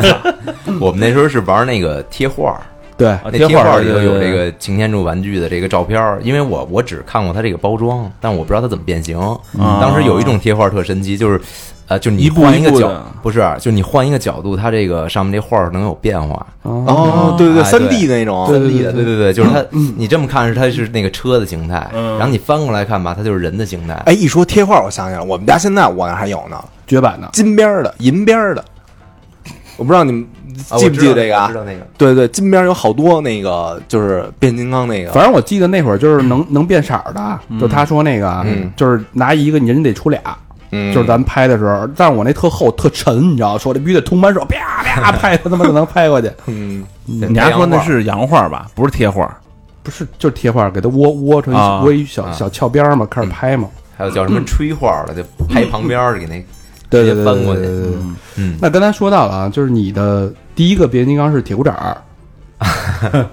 [0.79, 2.61] 我们那时候是玩那个贴画儿，
[2.97, 9.19] 对，贴画儿里头有这个擎天柱玩具的这个照片儿，因为我我只看过它这个包装，但我不知道它怎么变形。
[9.57, 11.41] 啊当时有一种贴画儿特神奇，就是
[11.89, 16.45] 呃，就你换一个角一步的，不是，就你换一个角度，它这个上面这画儿能有变化。
[16.61, 19.65] 哦，对对三 D 那种，对三 D 的，对对对，就是它，
[19.97, 22.17] 你这么看是它是那个车的形态，嗯。
[22.19, 23.95] 然后你翻过来看吧，它就是人的形态。
[24.05, 28.63] 哎，一说贴画，我想起来了，我们家现在我那还有呢，绝版的，金边的、银边的，
[29.75, 30.23] 我不知道你们
[30.69, 31.55] 啊记不记得这个啊知？
[31.55, 38.71] 道那个，对对，金边有好多那个，就是变形金刚那个，反正我记得那会儿就是能能变色儿的，就他说那个啊，嗯。
[38.75, 40.21] 就是拿一个你人得出俩，
[40.71, 40.93] 嗯。
[40.93, 46.31] 就是咱们拍的时候，但是我那特厚特沉，你知道，说这必须得通扳手，啪啪 拍，他他妈就能拍过去。
[46.47, 48.67] 嗯，你还说那是洋画吧？
[48.75, 49.35] 不是贴画。
[49.81, 51.53] 不是，就是贴画给它窝窝成
[51.83, 52.31] 窝一小啊。
[52.31, 53.67] 小翘边嘛，开始拍嘛。
[53.97, 56.43] 还有叫什么吹画儿的，就拍旁边儿给那
[56.89, 57.61] 对对对直接翻过去。
[57.61, 57.91] 对对对。
[57.91, 58.01] 对
[58.37, 61.97] 嗯，那刚才说到了啊，就是你的第一个变形金刚是铁骨掌儿，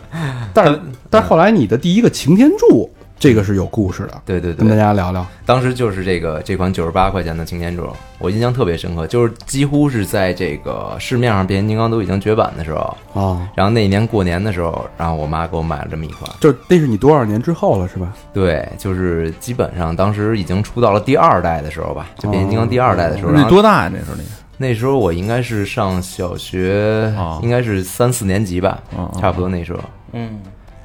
[0.54, 5.26] 但是但是后来你的第一个擎天柱，这个是有故事的，对对对跟大，家聊聊。
[5.44, 18.12] 当时就是这个这款九十八块钱的擎天柱，我印象特别深刻，就是几乎是在这个市面上变形金刚都已经绝版的时候，啊，然后那一年过年的时候，然后我妈给我买了这么一款，就那是你多少年之后了，是吧？
[18.32, 23.90] 对，就是基本上当时已经出到了第二代的时候吧，就变形金刚第二代的时候，然那后多大呀？
[23.92, 24.22] 那时候你？
[24.58, 28.82] 那时候我应该是上小学哦，应该是三四年级吧，
[29.20, 29.80] 差不多那时候。
[30.12, 30.40] 嗯，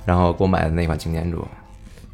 [0.05, 1.47] 然后给我买的那款擎天柱，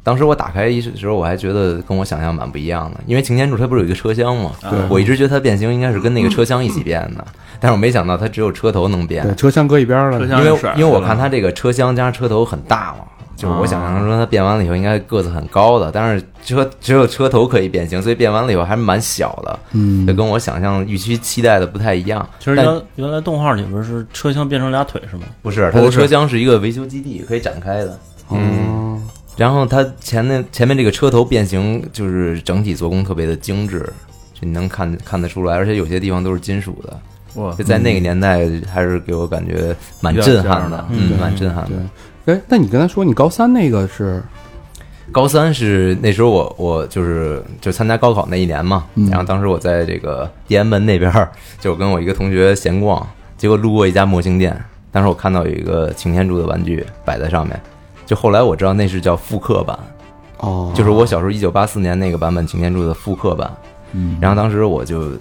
[0.08, 4.52] 当时我打开一时候，我还觉得跟我想象蛮不一样的，因为擎天柱它不是有一个车厢吗？
[4.70, 7.22] 对我一直觉得它变形应该是跟那个车厢一起变的，
[7.60, 10.18] 但是我没想到它只有车头能变对，，车厢搁一边了。
[10.18, 13.04] 车厢因为因为我看它这个车厢加上车头很大嘛。
[13.36, 22.28] 就是我想象中它变完了以后应该个子很高的，但是车只有车头可以变形，所以变完了以后还蛮小的，嗯就跟我想象预期期待的不太一样。
[22.40, 25.22] 其实但原原来动画里边是车厢变成俩腿是吗？
[25.40, 27.96] 不是它的车厢是一个维修基地，可以展开的。
[28.30, 28.87] 嗯，
[29.38, 33.78] 然后它前面前面这个车头变形，就是整体做工特别的精致，
[34.34, 37.00] 就你能看看得出来，而且有些地方都是金属的，
[37.40, 37.54] 哇。
[37.54, 41.76] 就在那个年代还是给我感觉蛮震撼的，嗯嗯，蛮震撼的。
[42.26, 42.34] 对。
[42.34, 44.20] 哎，那你刚才说你高三那个是？
[45.10, 49.08] 高三是那时候我我就是就参加高考那一年嘛，嗯。
[49.08, 54.54] 然后当时我在这个天安门那边儿就跟我一个同学闲逛，结果路过一家模型店，
[54.90, 57.58] 当时我看到有一个擎天柱的玩具摆在上面，
[58.08, 59.78] 就后来我知道那是叫复刻版，
[60.38, 63.54] 哦，就是我小时候一九八四年那个版本擎天柱的复刻版。
[63.92, 65.12] 嗯然后当时我就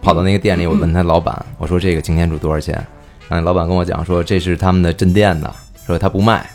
[0.00, 2.72] 跑到那个店里，我问他老板，我说这个擎天柱多少钱？
[3.28, 5.52] 然后老板跟我讲说这是他们的镇店的，
[5.84, 6.48] 说他不卖。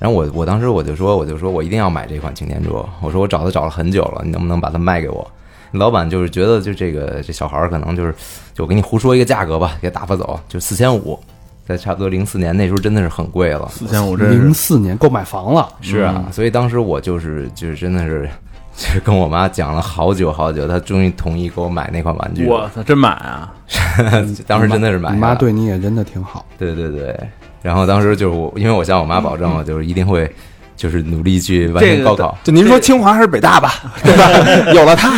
[0.00, 5.24] 然后我我当时我就说我就说我一定要买这款擎天柱，我说我找他找了很久了，你能不能把它卖给我？
[5.72, 8.12] 老板就是觉得就这个这小孩儿可能就是
[8.52, 11.18] 就我给你胡说一个价格吧，给打发走，就四千五，
[11.66, 13.68] 在差不多零四年那时候真的是很贵了。
[13.70, 18.28] 四千五，这零是四年够买房了，是啊，所以当时我就是就是真的是，
[18.76, 22.46] 就是跟我妈讲了好久好久，她终于同意给我买那款玩具。
[22.46, 23.52] 我操，真买啊！
[24.46, 26.46] 当时真的是买你妈对你也真的挺好。
[26.56, 27.18] 对对对，
[27.62, 30.30] 然后当时就是我，因为我向我妈保证，了就是一定会
[30.76, 32.38] 就是努力去完成高考。
[32.44, 33.72] 就您说清华还是北大吧，
[34.04, 34.30] 对吧？
[34.72, 35.10] 有了它，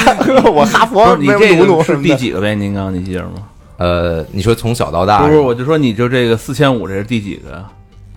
[0.51, 2.17] 我哈佛没有是你这努努个是第。
[2.17, 2.95] 几个变形金刚？
[2.95, 3.35] 你记着吗？
[3.79, 7.65] 呃，你说从小到大，不是，我就说你就这个四千五，这是第几个呀？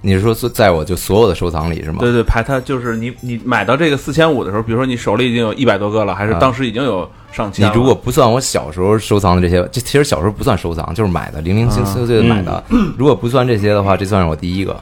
[0.04, 2.00] 你是说在我就所有的收藏里是吗？
[2.00, 7.72] 对对，排它就是你你买到这个四千五的时候，比如说你手里已经有一百多个了，还是啊当时已经有上千了？
[7.72, 12.64] 你如果不算我小时候收藏的这些，这其实小时候不算收藏，就是买的，零零碎碎的买的。
[12.98, 14.76] 如果不算这些的话，这算是我第一个。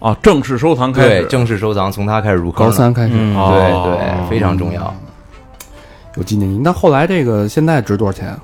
[0.00, 2.66] 哦，正式收藏开对，始，正式收藏从它开始入坑。
[2.66, 4.94] 高三开始对对，非常重要。
[6.16, 6.60] 有纪念意义。
[6.62, 8.38] 那后来这个现在值多少钱啊？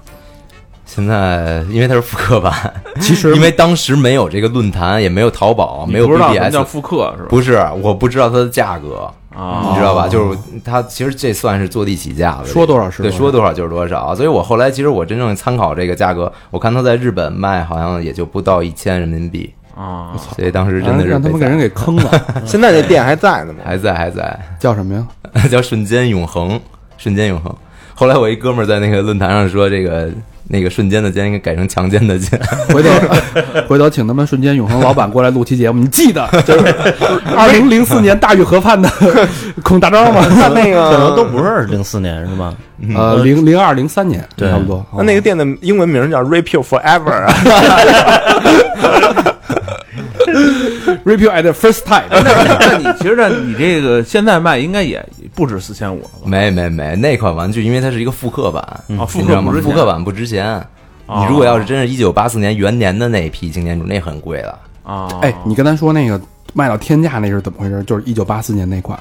[0.92, 2.52] 现在因为它是复刻版，
[3.00, 7.28] 其实因为当时没有这个论坛，也没有淘宝，没有你不知道什么叫 BBS，复刻是吧？
[7.30, 10.08] 不是，我不知道它的价格，啊，你知道吧？
[10.08, 14.12] 就是它其实这算是坐地起价了，说多少是对，多少说多少就是多少。
[14.16, 22.10] 所以我后来其实我真正参考这个价格，我看它在日本卖好像也就不到一千人民币，啊，所以当时真的是让他们给人给坑了，
[22.44, 23.60] 现在那店还在呢吗？
[23.64, 25.06] 还在还在，叫什么呀？
[25.48, 26.60] 叫瞬间永恒，
[26.98, 27.54] 瞬间永恒。
[28.00, 30.08] 后来我一哥们儿在那个论坛上说，这个
[30.48, 32.40] 那个瞬间的间应该改成强奸的奸。
[32.72, 32.88] 回头
[33.68, 36.74] 回头请他们瞬间永恒老板过来录期节目，你记得 就是
[37.36, 38.90] 二零零四年大峪河畔的
[39.62, 40.26] 孔大招吗？
[40.30, 42.54] 那那可能都个不是零四年是吧？
[42.96, 44.82] 呃，零零二零三年对差不多。
[44.96, 47.34] 那那个店的英文名叫 Repeal Forever 啊，
[51.04, 56.26] repeal at the first time，那那你其实呢，你这个现在卖应该也不止四千五了吧？
[56.26, 58.62] 没没没，那款玩具因为它是一个复刻版，
[58.98, 59.56] 啊，复你知道吗刻不？
[59.56, 60.66] 值钱复刻版不值钱。
[61.06, 64.58] 你如果要是真是一九八四年元年的那一批经典主，那很贵了。
[64.84, 66.20] 啊，哎，你跟咱说那个
[66.52, 67.82] 卖到天价那是怎么回事？
[67.82, 68.96] 就是一九八四年那款，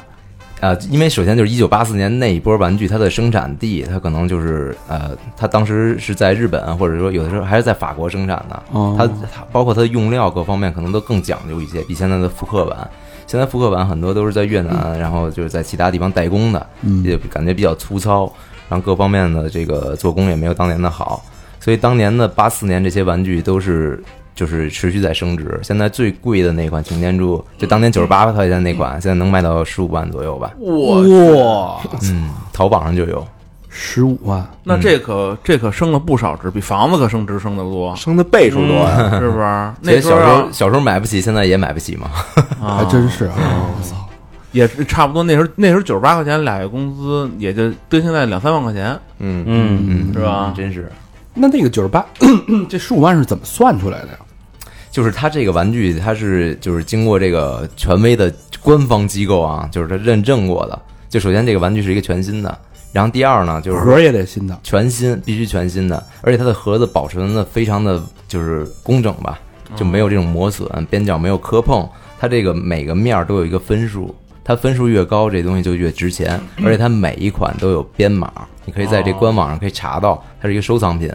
[0.61, 8.63] 呃，因为首先就是一九八四年那一波玩具，它的生产地，它可能就是呃，它当时是在日本，或者说有的时候还是在法国生产的。
[8.71, 12.89] 哦它它包括它的用料各方面可能都更讲究一些，比现在的复刻版。
[13.25, 18.25] 现在复刻版很多都是在越南，然后就是在其他地方代工的，嗯也感觉比较粗糙，
[18.67, 21.23] 然后各方面的这个做工也没有当年的好，
[21.59, 24.03] 所以当年的八四年这些玩具都是
[24.35, 25.59] 就是持续在升值。
[25.63, 30.51] 现在最贵的那款擎天柱，就当年九十八块钱那款，现在能卖到十五万左右吧？
[30.59, 33.25] 哇，嗯，淘宝上就有。
[33.71, 39.19] 十五万，那这可这可升了不少值，比房子可升值升得多，升的倍数多呀。
[39.19, 39.71] 是不是？
[39.81, 42.09] 那小时候候小时候买不起，现在也买不起嘛。
[42.59, 43.33] 啊还真是啊！
[43.37, 43.95] 我操，
[44.51, 45.21] 也是差不多。
[45.21, 50.91] 那时候那时候九十八块钱俩月工资，也就跟现在两三万块钱，嗯，嗯，嗯，是吧真是，
[51.39, 52.05] 那那个九十八，
[52.69, 54.19] 这十五万是怎么算出来的呀？
[54.91, 60.79] 就是它这个玩具，它是就是经过这个权威的官方机构啊，就是它认证过的。
[61.07, 62.57] 就首先这个玩具是一个全新的，
[62.91, 69.39] 然后第二呢就是盒儿也得新的，全新，必须全新的，而且它的盒子保存的非常的就是工整吧，
[69.75, 71.87] 就没有这种磨损，边角没有磕碰，
[72.19, 78.31] 它这个每个面儿都有一个分数，它分数越高，这东西就越值钱，而且它每一款都有编码，
[78.65, 81.11] 你可以在这官网上可以查到，它是一个收藏品，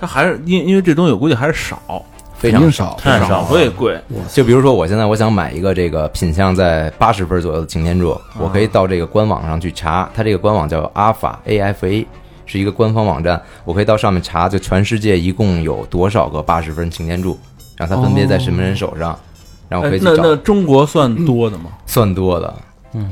[0.00, 2.04] 它还是因因为这东西我估计还是少，
[2.36, 3.98] 非常少，太少了所以贵。
[4.32, 12.06] 就比如说，我现在我想买一个这个品相在八十分左右的擎天柱，我可以到这个官网上去查，它这个官网叫 Alpha A F A，
[12.44, 17.38] 是一个官方网站，我可以到上面查，就全世界一共有多少个八十分擎天柱，
[17.76, 19.18] 然后它分别在什么人手上，
[19.68, 21.70] 然后我可以去哎那那，中国算多的吗？
[21.86, 22.54] 算多的，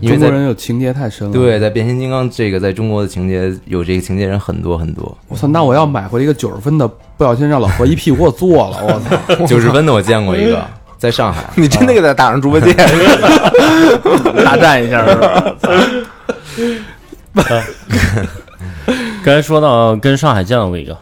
[0.00, 1.32] 因为中国人有情节太深了。
[1.32, 9.46] 对在变形金刚这个在中国的情节有这个情节人很多很多，我操，那我要买回一个九十分的，不小心让老何一屁股给我坐了，我操！
[9.46, 10.64] 九十分的我见过一个，
[10.98, 12.72] 在上海， 你真的给他打上猪八戒，
[14.44, 15.54] 大战一下是吧？
[19.24, 20.96] 刚才说到跟上海见到过一个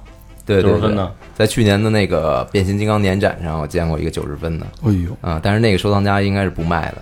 [0.47, 4.67] 对，九十分的，在去年的那个变形金刚年展上，我见过一个九十分的。
[4.85, 6.97] 哎呦，啊、但是那个收藏家应该是不卖的，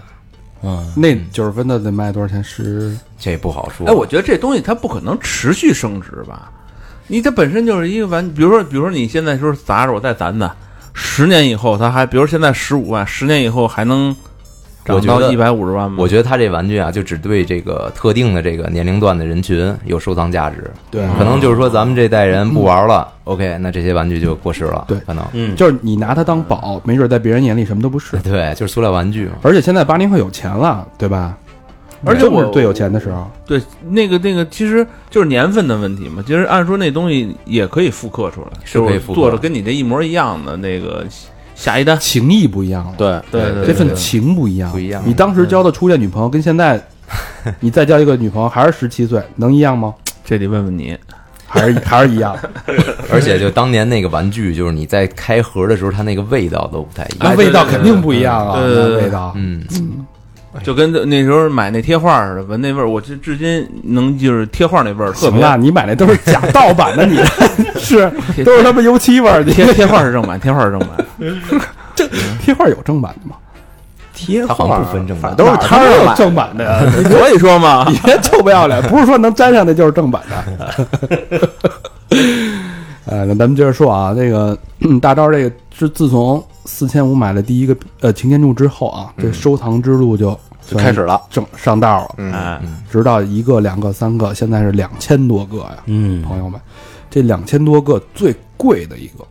[0.63, 2.43] 嗯，那九十分的得卖多少钱？
[2.43, 3.87] 十这不好说。
[3.87, 6.51] 哎，我觉得这东西它不可能持续升值吧？
[7.07, 10.51] 你这本身就是一个玩，比如说，比如说你现在说砸着我再攒攒，
[10.93, 14.15] 十年以后它还，比如现在十五万，十年以后还能
[14.89, 15.97] 涨我觉得到一百五十万吗？
[16.01, 20.71] 我觉得他这玩具啊，就只对这个特定的这个年龄段的人群有收藏价值。
[20.91, 24.85] 对可能就是说咱们这代人不玩了、o k 那这些玩具就过时了。
[24.89, 28.17] 对可能嗯，就是你拿它当宝，没准在别人眼里什么都不是。
[28.25, 29.33] 对，就是塑料玩具嘛。
[29.43, 31.37] 而且现在八零后有钱了，对吧？
[32.05, 36.23] 而且我最有钱的时候，对那个那个，其实就是年份的问题嘛。
[36.25, 41.05] 其实按说那东西也可以复刻出来，是可以复刻做的跟你这一模一样的那个
[41.59, 41.99] 下一单。
[41.99, 42.95] 情谊不一样了。
[42.97, 46.81] 对，对对这份情不一样，不一样你当时交的初恋女朋友跟现在，
[47.59, 49.93] 你再交一个女朋友还是十七岁， 能一样吗？
[50.25, 50.97] 这得问问你。
[51.51, 52.37] 还是还是一样？
[53.11, 57.19] 而且就当年那个玩具，就是你在开盒的时候，它那个味道都不太一样。
[57.21, 59.33] 那味道肯定不一样啊，对对对味道。
[59.35, 59.65] 嗯，
[60.63, 65.41] 就跟那时候买那贴画似的，闻那味儿，我至至今能就是贴画那味儿特别。
[65.41, 67.17] 行了，你买那都是假盗版的，你
[67.79, 68.11] 是
[68.45, 69.53] 都是他妈油漆味儿的。
[69.53, 70.91] 贴贴画是正版，贴画是正版。
[71.95, 72.09] 这
[72.41, 73.37] 贴画有正版的吗？
[74.13, 76.15] 贴画像不分正版都是摊儿。
[76.17, 80.89] 正版的呀， 所以说嘛，你别臭不要脸，不是说能粘上的就是正版的。
[83.07, 92.61] 呃，那咱们接着说啊，这个、嗯大招这个是自从四千五买了第一个呃擎天柱之后啊，这收藏之路就就开始了，正上道了，嗯，哎，
[92.91, 96.61] 直到一个、两个、三个，现在是两千多个呀，嗯，朋友们，
[97.11, 99.25] 这两千多个最贵的一个，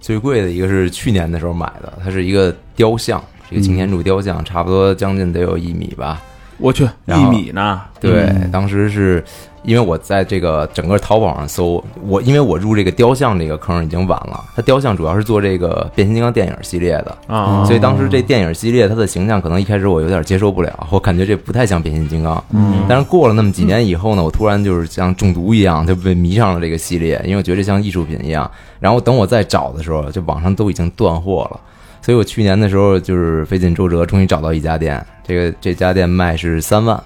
[0.00, 6.22] 最贵的一个是去年的时候买的，它是一个雕像，是一个擎天柱雕像，差不多将近得有一米吧。
[6.58, 8.50] 我去，一米呢，对，嗯。
[8.50, 9.22] 当时是
[9.66, 22.42] 因为我在这个整个淘宝上搜，我因为我入这个雕像这个坑已经晚了，它雕像主要是做这个变形金刚电影系列的，啊，所以当时这电影系列它的形象可能一开始我有点接受不了，我感觉这不太像变形金刚。
[22.52, 28.48] 嗯，但是过了那么几年以后呢，我突然就是像中毒一样，就被迷上了这个系列，因为我觉得这像艺术品一样。
[28.78, 31.60] 然后等我再找的时候，就网上都已经断货了。
[32.02, 37.02] 所以我去年的时候就是费尽周折，终于找到一家店，这个这家店卖是三万，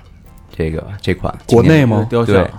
[0.57, 2.07] 这个这款国内吗？
[2.11, 2.35] 雕像。
[2.35, 2.51] 对，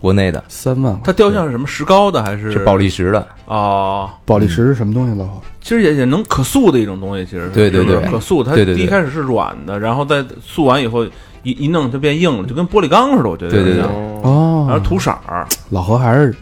[0.00, 0.42] 国内的。
[0.48, 2.52] 三万，它雕像是什么石膏的还是？
[2.52, 4.08] 是宝丽石的，哦？
[4.24, 5.18] 宝丽石是什么东西？
[5.18, 7.50] 老何其实也也能可塑的一种东西，其实是。
[7.50, 8.00] 对对对。
[8.10, 8.42] 可塑。
[8.44, 11.04] 它第一开始是软的，然后再塑完以后
[11.42, 13.50] 一一弄就变硬了，就跟玻璃钢似的，我觉得。
[13.50, 13.82] 对对对。
[14.22, 16.34] 哦，然后涂色儿，老何还是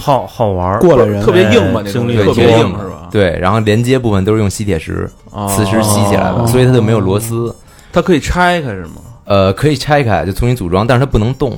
[0.00, 3.08] 好好玩儿，过来人，特别硬吧，那经历东西特别硬是吧？
[3.10, 5.48] 对，然后连接部分都是用吸铁石、哦。
[5.48, 7.54] 磁石吸起来的，所以它就没有螺丝。
[7.90, 8.96] 它可以拆开是吗？
[9.28, 11.56] 呃，可以拆开就重新组装，但是它不能动，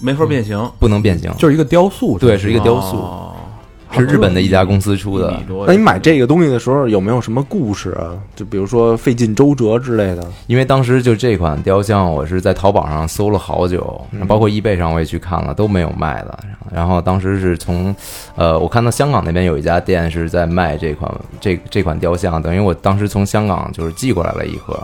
[0.00, 1.32] 没法变形，不能变形。
[1.38, 3.28] 就是一个雕塑，对，是一个雕塑，哦
[3.94, 8.16] 是日本的一家公司出的那你买这个东西的时候有没有什么故事啊？
[8.34, 10.26] 就比如说费尽周折之类的。
[10.46, 16.38] 因为当时就这款雕像，我是在淘宝上搜了好久，包括易贝上我也去看了，都没有卖的。
[16.72, 17.94] 然后当时是从，
[18.34, 24.74] 呃，我看到香港那边有一家店是在卖这款这这款雕像，等于我当时从香港就是寄过来了一盒，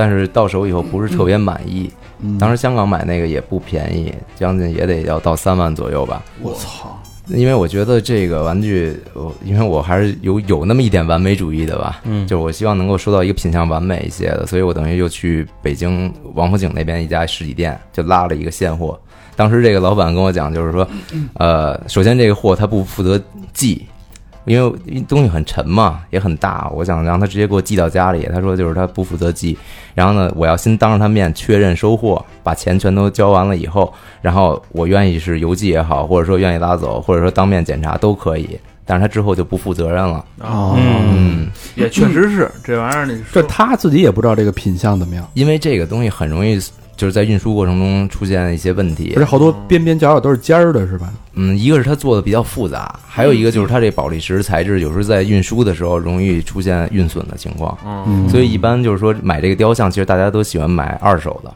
[0.00, 1.90] 但是到手以后不是特别满意。
[2.38, 6.22] 当时香港买那个也不便宜，将近也得要到三万左右吧。
[6.40, 18.98] 我操，因为我觉得这个玩具，我因为我还是有有那么一点完美主义的吧，嗯就是我希望能够收到一个品相完美一些的，所以我等于又去北京王府井那边一家实体店，就拉了一个现货。
[19.36, 20.88] 当时这个老板跟我讲，就是说，
[21.34, 23.20] 呃，首先这个货他不负责
[23.54, 23.86] 寄，
[24.44, 28.28] 因为因为东西很沉嘛，也很大，我想让他直接给我寄到家里。
[28.30, 29.56] 他说就是他不负责寄，
[29.94, 38.58] 然后呢，我要先当着他面确认收货，把钱全都交完了以后，然后我愿意是邮寄也好，或者说愿意拉走，或者说当面检查都可以。
[38.86, 40.24] 但是他之后就不负责任了。
[40.40, 46.60] 哦，嗯，也确实是这玩意儿，你这他自己也不知道这个品相怎么样，因为这个东西很容易
[47.00, 49.24] 就是在运输过程中出现一些问题而且。
[49.24, 51.10] 好多边边角角都是尖儿的，是吧？
[51.32, 57.78] 嗯，一个是它做的比较复杂，还有一个就是它这宝丽石材质有时候在运输的时候容易出现运损的情况。
[58.06, 61.50] 嗯，所以一般就是说买这个雕像，其实大家都喜欢买二手的，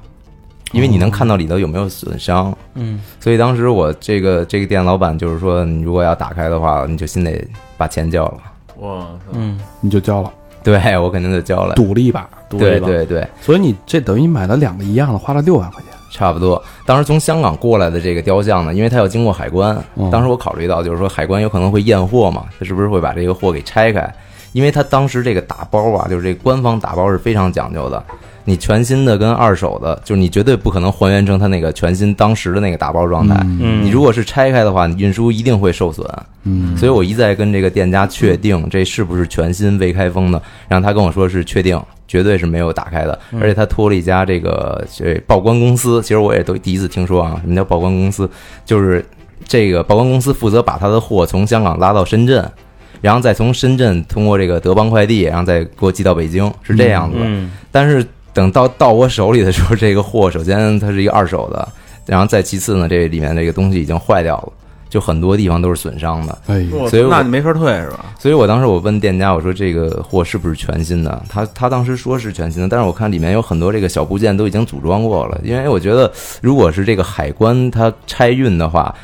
[0.73, 2.57] 因为你能看到里头有没有损伤。
[2.73, 8.39] 嗯，所以当时我这个这个店老板就是说，你如果要打开的话，你就先得把钱交了。
[8.79, 10.33] 哇塞，嗯，你就交了，
[10.65, 11.75] 对 我肯定得交了。
[11.75, 15.91] 赌了一把，赌了一对对对，所以你这等于买了两个一样的，花了六万块钱。
[16.11, 16.63] 差不多。
[16.87, 24.15] 当时从香港过来的这个雕像呢，因为它要经过海关嗯，当时我考虑到就是说海关有可能会验货嘛，它是不是会把这个货给拆开？
[24.53, 28.03] 因为它当时这个打包啊，就是这个官方打包是非常讲究的。
[28.45, 33.35] 你全新的跟二手的，就是你绝对不可能还原成它那个全新当时的那个打包状态。
[33.43, 36.07] 嗯你如果是拆开的话，你运输一定会受损。
[36.45, 48.29] 嗯，所以我一再跟这个店家确定这是不是全新未开封的，然后他跟我说是确定，绝对是没有打开的，而且他托了一家这个这报关公司，其实我也都第一次听说啊，什么叫报关公司？
[48.67, 49.03] 就是
[49.47, 52.47] 这个报关公司负责把他的货从香港拉到深圳，
[53.01, 57.25] 然后再从深圳通过这个德邦快递，然后再给我寄到北京，是这样子的。
[57.27, 61.67] 嗯但是等到到我手里的时候， 这个货首先它是一个二手的，
[62.05, 64.53] 然后再其次呢，这里面这个东西已经坏掉了，
[64.91, 66.37] 就很多地方都是损伤的。
[66.47, 68.07] 哎呦，所以那你没法退是吧？
[68.19, 71.23] 所以我当时我问店家，我说这个货是不是全新的？
[71.29, 78.95] 他他当时说是全新的，但是我看里面有很多这个小部件都已经组装过了，因为我觉得如果是这个海关它拆运的话。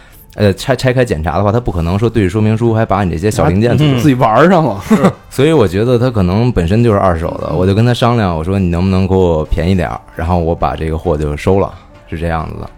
[0.41, 4.83] 呃，拆拆开检查的话，他不可能说对着说明书还把你这些小零件自己玩上了，
[5.29, 11.75] 所以我觉得他可能本身就是二手的，我就跟他商量，我说你能不能给我便宜点儿，然后我把这个货就收了，
[12.09, 12.71] 是这样子的。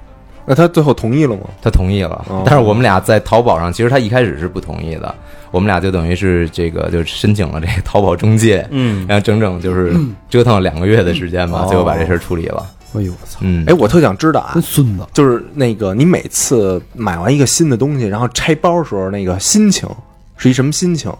[0.45, 1.43] 那他最后同意了吗？
[1.63, 5.15] 他同意了哦，但是我们俩在淘宝上，其实他一开始是不同意的，
[5.53, 9.95] 我们俩就等于是这个就申请了这个 淘宝中介，嗯然后整整就是
[10.29, 12.67] 折腾了两个月的时间吧，哦最后把这事儿处理了。
[12.95, 19.89] 哎呦我操，嗯，哎，我特想知道啊真，孙子，就是那个你每次买完一个新的东西，然后拆包的时候，那个心情
[20.37, 21.13] 是一什么心情？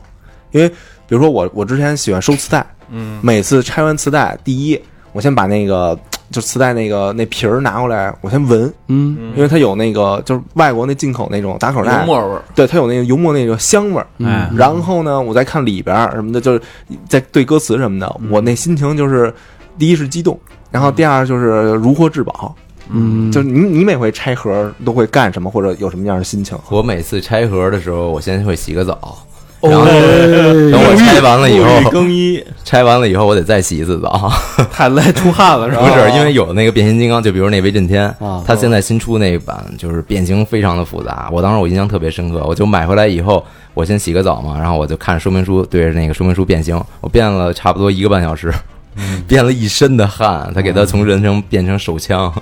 [0.51, 4.81] 因为比如说我，我之前喜欢收磁带，嗯，每次拆完磁带，第一，
[5.13, 5.99] 我先把那个
[6.31, 9.33] 就磁带那个那皮儿拿过来，我先闻，嗯。
[9.35, 12.01] 因为它有那个就是外国那进口那种打口袋。
[12.01, 14.07] 油，墨味儿，对，它有那个油墨那个香味儿。
[14.55, 16.61] 然后呢，我再看里边儿什么的，就是
[17.09, 19.33] 在对歌词什么的，我那心情就是，
[19.79, 20.39] 第一是激动，
[20.73, 22.53] 然后第二就是如获至宝。
[22.95, 26.59] 嗯，就是你你每回拆盒都会干什么，或者有什么样的心情？
[26.69, 29.17] 我每次拆盒的时候，我先会洗个澡，
[29.63, 34.31] 然后等我拆完了以后，更衣，拆完了以后我得再洗一次澡。
[34.71, 35.83] 太累出汗了是吧？
[35.89, 48.53] 不是因为有那个变形金刚，就比如那威震天啊，他现在新出那一版就是变形非常的复杂，我当时我印象特别深刻，我就买回来以后，我先洗个澡嘛，然后我就看说明书，对着那个说明书变形，我变了差不多一个半小时，
[49.27, 52.33] 变了一身的汗，他给他从人形变成手枪，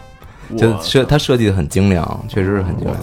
[0.57, 2.97] 就设他设计的很精良，确实是很精良。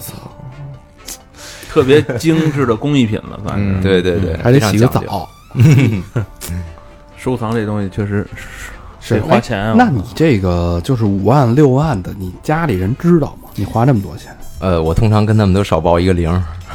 [1.68, 4.86] 特别精致的工艺品了，反正嗯对对对，还得洗个。
[4.86, 5.28] 澡。
[7.16, 8.26] 收藏这东西确实
[9.00, 9.74] 是得花钱啊。
[9.76, 13.50] 那你这个就是五万六万的，你家里人知道吗？
[13.54, 16.30] 你花这么多钱，呃，我通常跟他们都少报一个零，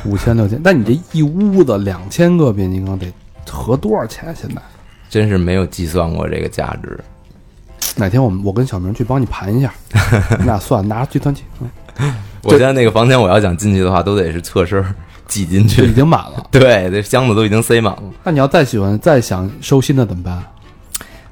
[0.06, 3.12] 五千六千，那你这一屋子两千个变形金刚得
[3.50, 4.36] 合多少钱？
[4.40, 4.62] 现在
[5.14, 7.00] 真是没有计算过这个价值。
[7.96, 9.72] 哪天我们我跟小明去帮你盘一下，
[10.40, 11.44] 你俩算，拿着计算器，
[12.00, 14.84] 嗯我现在那个房间，我要想进去的话，都得是侧身
[15.28, 15.94] 挤进去已。
[15.94, 16.44] 经满了。
[16.50, 18.02] 对，这箱子都已经塞满了。
[18.24, 20.44] 那你要再喜欢再想收新的怎么办？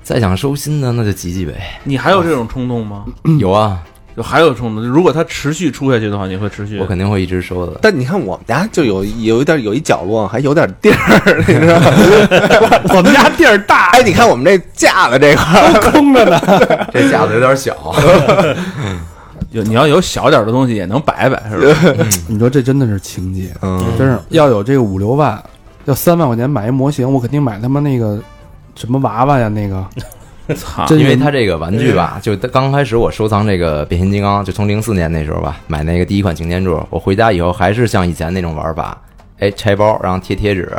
[0.04, 1.54] 再想收新的，那就挤挤呗。
[1.84, 3.06] 你还有这种冲动吗？
[3.40, 3.82] 有啊，
[4.16, 4.86] 就还有冲动？
[4.86, 6.78] 如果它持续出下去的话，你会持续？
[6.80, 7.80] 我肯定会一直收的。
[7.82, 12.80] 但你看我们家就有有一点有一角落还有点地儿，你知道吗？
[12.96, 16.40] 我们家地儿大， 哎，你看我们这架子这块儿，空着呢。
[16.92, 17.74] 这架子有点小，
[19.52, 22.06] 有你要有小点的东西也能摆摆，是吧？
[22.28, 25.42] 你说这真的是情节，嗯，真是要有这个五六万，
[25.86, 28.20] 要三万块钱买一模型，我肯定买他妈那个
[28.76, 29.86] 什么娃娃呀，那个
[30.56, 30.86] 操！
[30.86, 39.00] 真因为它这个玩具吧，就刚开始我收藏这个变形金刚，就从零四年那时候吧，买那个第一款擎天柱，我回家以后还是像以前那种玩法，
[39.40, 40.72] 哎，拆包，然后贴贴纸，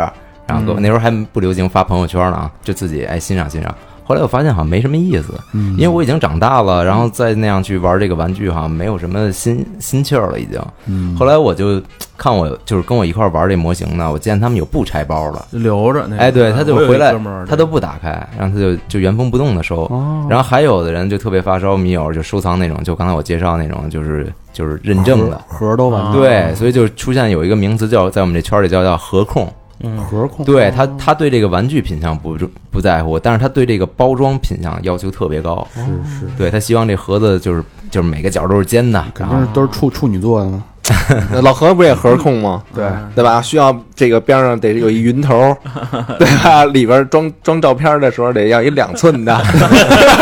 [0.46, 3.74] 然后那时候还不流行发朋友圈呢啊，就自己哎欣赏欣赏。
[4.12, 10.60] 后来我发现好像没什么意思，嗯因为我已经长大了，然后再那样去玩这个玩具，好像没有什么新新气儿了，已经。
[10.84, 11.80] 嗯后来我就
[12.14, 16.18] 看我就是跟我一块玩这模型呢，我见他们有不拆包的，留着那。
[16.18, 19.84] 哎，对，他就回来他都不打开，然后他就就原封不动的收。
[19.84, 25.40] 哦然后还有的人就特别发烧迷友，就收藏那种，就刚才我介绍那种，就是就是认证的。
[25.48, 29.50] 盒盒都完了，对，所以就出现有一个名词叫在我们这圈里叫叫盒控。
[29.98, 32.36] 盒控对他，他对这个玩具品相不
[32.70, 35.66] 不在乎，但是他对这个包装品相要求特别高。
[35.74, 40.62] 是是，对他希望这盒子就是就是每个角都是尖的，肯定是都是处处女座的嘛。
[41.42, 42.60] 老何不也盒控吗？
[42.74, 43.40] 对，对吧？
[43.40, 45.56] 需要这个边上得有一云头，
[46.18, 46.64] 对吧？
[46.66, 49.40] 里边装装照片的时候得要一两寸的，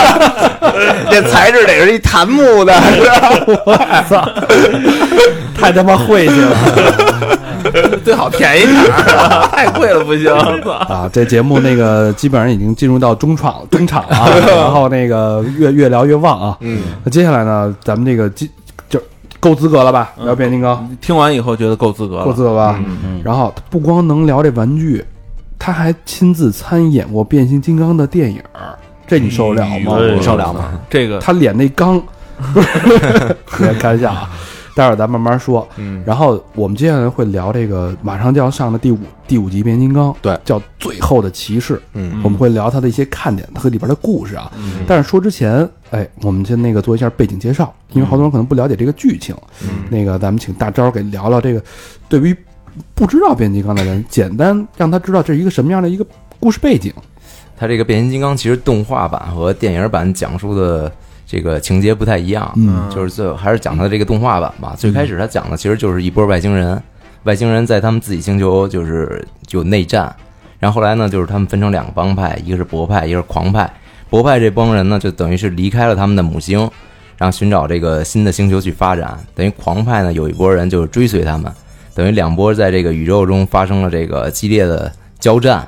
[1.10, 2.74] 这材质得是一檀木的，
[3.64, 3.74] 我
[4.08, 4.22] 操
[5.58, 6.56] 太他妈晦气了
[8.04, 10.32] 最好便宜点儿，太贵了不行。
[10.88, 11.08] 啊！
[11.12, 16.56] 这节目那个基本上已经进入到中场中场了啊，然后那个越越聊越旺啊。
[16.60, 18.50] 嗯，那接下来呢，咱们这个基
[18.88, 19.00] 就
[19.38, 20.12] 够资格了吧？
[20.24, 22.78] 聊变形金刚听完以后觉得够资格了，够资格吧？
[23.04, 25.04] 嗯然后不光能聊这玩具，
[25.58, 28.42] 他还亲自参演过变形金刚的电影，
[29.06, 29.98] 这你受得了吗？
[30.22, 30.72] 受了吗？
[30.88, 32.00] 这个他脸那刚，
[32.54, 34.30] 不是别开玩笑啊，
[34.74, 35.66] 待会儿咱慢慢说。
[35.76, 41.74] 嗯，然后我们接下来会聊这个马上就要上的第五第五集变形金刚，对叫《最后的骑士》。
[41.94, 44.50] 嗯我们会聊它的一些看点和里边的故事啊。
[44.56, 49.34] 嗯但是说之前，哎，我们先那个做一下背景介绍，因为好多人可能不了解这个剧情。
[49.62, 51.62] 嗯那个咱们请大招给聊聊这个，
[52.08, 52.36] 对于
[52.94, 56.06] 不知道变形金刚的人，简单让他知道这是一个什么样的一个
[56.38, 56.92] 故事背景。
[57.58, 60.90] 它这个变形金刚其实动画版和电影版讲述的
[61.30, 62.52] 这个情节不太一样。
[62.56, 64.74] 嗯就是最后还是讲它的这个动画版吧。
[64.76, 66.82] 最开始他讲的其实就是一波外星人，
[67.22, 70.12] 外星人在他们自己星球就是有内战，
[70.58, 73.72] 然后后来呢，就是他们分成两个帮派，一个是博派，一个是狂派。
[74.08, 76.58] 博派这帮人呢，就等于是离开了他们的母星，
[77.16, 79.16] 然后寻找这个新的星球去发展。
[79.36, 81.52] 等于狂派呢，有一波人就是追随他们，
[81.94, 85.64] 等于两波在这个宇宙中发生了这个激烈的交战。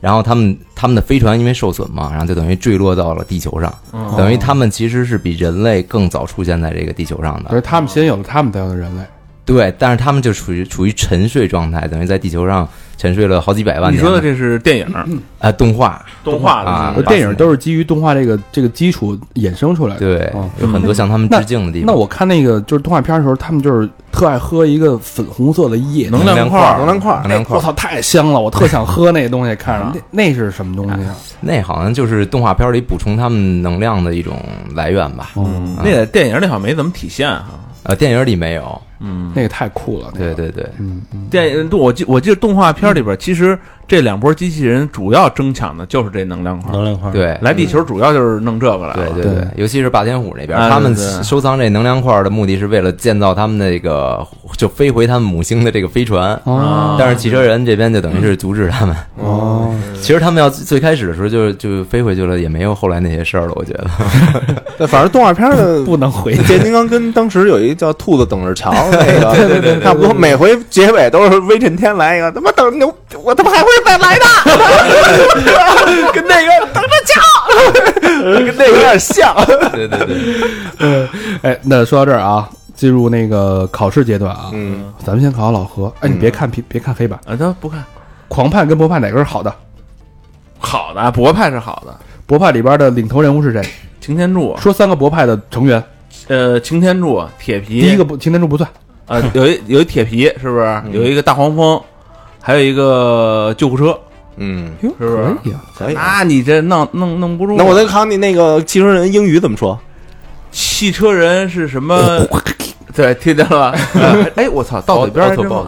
[0.00, 3.72] 然后他们他们的飞船因为受损嘛，然后就等于坠落到了地球上，
[4.16, 7.58] 等于他们其实是比人类更早出现在这个地球上的。
[7.58, 9.02] 以他们先有了他们才有的人类。
[9.44, 13.96] 对，但是他们就处于处于沉睡状态，等于在地球上沉睡了好几百万年。
[13.96, 14.86] 你说的这是电影
[15.38, 20.00] 啊、动画，动画的啊电影都是基于动画这个这个基础衍生出来的。
[20.00, 21.86] 对，哦有很多向他们致敬的地方。
[21.86, 28.40] 那我看那个就是动画片的时候，他们就是特爱喝一个粉红色的液能量块能量块能量块我操，太香了！
[28.40, 31.14] 我特想喝那东西，看着那那是什么东西啊？
[31.40, 34.38] 那好像就是动画片里补充他们能量的一种
[34.74, 35.30] 来源吧。
[35.36, 37.46] 嗯，那在电影里好像没怎么体现哈。
[37.82, 38.80] 呃，电影里没有。
[38.98, 40.10] 嗯，那个太酷了。
[40.16, 40.66] 对，对对，
[41.30, 43.58] 电影我记我记得动画片里边其实
[43.88, 46.72] 这两波机器人主要争抢的就是这能量块。
[46.72, 48.94] 能量块，，对，来地球主要就是弄这个来了。
[49.14, 54.26] 对对对对，尤其是霸天虎那边，啊他们收藏这能量块的目的是为了建造他们那个
[54.56, 56.38] 就飞回他们母星的这个飞船。
[56.44, 58.96] 哦但是汽车人这边就等于是阻止他们。
[59.16, 63.52] 哦，其实他们要最开始的时候就就飞回去了，也没有后来那些事儿了。
[63.54, 63.86] 我觉得，
[64.78, 74.24] 对，反正动画片的 不能回变形金刚跟当时有一个叫兔子等着瞧那个， 对对对，差不多，每回结尾都是威震天来一个，他妈等牛，我他妈还会再来的，
[76.12, 77.22] 跟那个等着瞧，
[78.44, 79.32] 跟那个有点像。
[79.72, 79.98] 对对
[80.76, 81.08] 对，
[81.42, 85.92] 哎，那说到这儿啊，进入那个考试阶段啊，嗯，咱们先考考老何。
[86.00, 87.82] 哎，你别看别别看黑板，啊，他不看
[88.28, 89.54] 狂派跟博派哪个是好的？
[90.58, 91.94] 好的，博派是好的。
[92.26, 93.62] 博派里边的领头人物是谁？
[94.00, 95.82] 擎天柱，说三个博派的成员，
[96.28, 98.68] 呃，擎天柱、铁皮，第一个不擎天柱不算，
[99.06, 100.82] 呃，有一有一铁皮，是不是？
[100.92, 101.80] 有一个大黄蜂，
[102.46, 103.98] 还有一个救护车，
[104.36, 105.60] 嗯，哟，是不是可以啊。
[105.76, 105.94] 可以。
[105.94, 107.56] 那你这弄弄弄不住啊。
[107.58, 109.76] 那我再考你那个汽车人英语怎么说？
[110.52, 112.24] 汽车人是什么？
[112.94, 113.78] 对，听见了吧？
[113.94, 115.66] 呃 哎，我操， 到嘴边还真 Autobot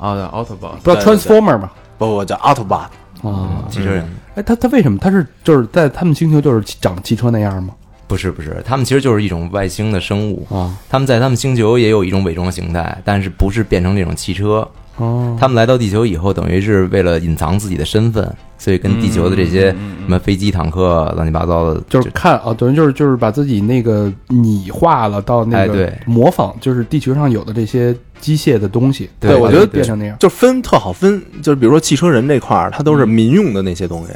[0.00, 1.70] 啊，对，Autobot，不 Transformer 吗？
[1.96, 2.86] 不，我叫 Autobot。
[3.22, 4.04] 啊，汽车人。
[4.34, 7.72] 哎，他他为什么他是就是在他们星球就是长汽车那样吗？
[8.08, 14.66] 不是不是，他们其实就是一种外星的生物，啊，他们在他们星球也有一种伪装形态，但是不是变成这种汽车。
[14.96, 25.92] 哦，他们来到地球以后，等于是为了隐藏自己的身份，所以跟地球的这些什么飞机、坦克、乱七八糟的，就是看啊，等于就是就是把自己那个拟化了到那个哎对。
[26.06, 30.16] 模仿，就是地球上有的这些机械的东西，对我觉得变成那样。
[30.18, 34.12] 就分特好分，就是比如说汽车人这块儿，它都是民用的那些东西，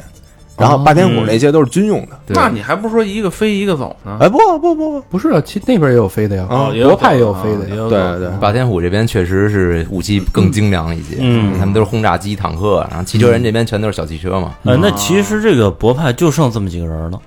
[0.57, 2.17] 然后霸天虎那些都是军用的。
[2.27, 2.35] 对。
[2.35, 4.17] 那你还不是说一个飞一个走呢？
[4.19, 8.29] 哎，不不不不，不是啊，其实那边也有飞的呀，啊也有国派也有飞的也有对走对。
[8.39, 11.57] 霸天虎这边确实是武器更精良一些，嗯。
[11.59, 14.53] 他们都是轰炸机、坦克，然后汽车人这边全都是小汽车嘛。
[14.63, 17.19] 呃，那其实这个博派就剩这么几个人了，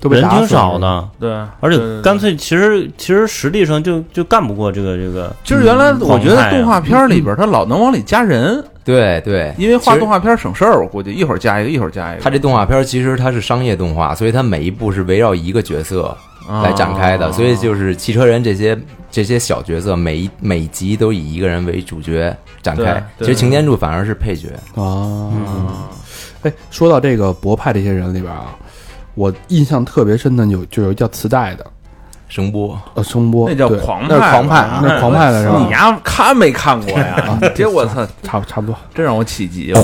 [0.00, 0.60] 都被人挺死了。
[0.60, 0.78] 少。
[0.78, 12.22] 的，对，而且对干脆其实其实实力上就就干不过这个这个，就是原来我觉得动画片里边 他老能往里加人，对对，因为画动画片省事儿，我估计一会儿加一个，一会儿加一个。
[12.22, 16.16] 它这动画片其实它是商业动画，所以它每一部是围绕一个角色
[16.62, 18.78] 来展开的，啊所以就是汽车人这些
[19.10, 23.06] 这些小角色，每一每集都以一个人为主角展开。
[23.18, 25.28] 其实擎天柱反而是配角，啊。
[25.30, 25.68] 嗯
[26.42, 28.56] 哎，说到这个博派这些人里边啊，
[29.16, 31.66] 我印象特别深的有就有一叫磁带的，
[32.28, 32.78] 声波。
[32.94, 37.38] 呃，声波，那叫狂派那是狂派吧那是狂派的是吧你丫看没看过呀？
[37.54, 39.72] 结果操，差不差不多，真让我起急。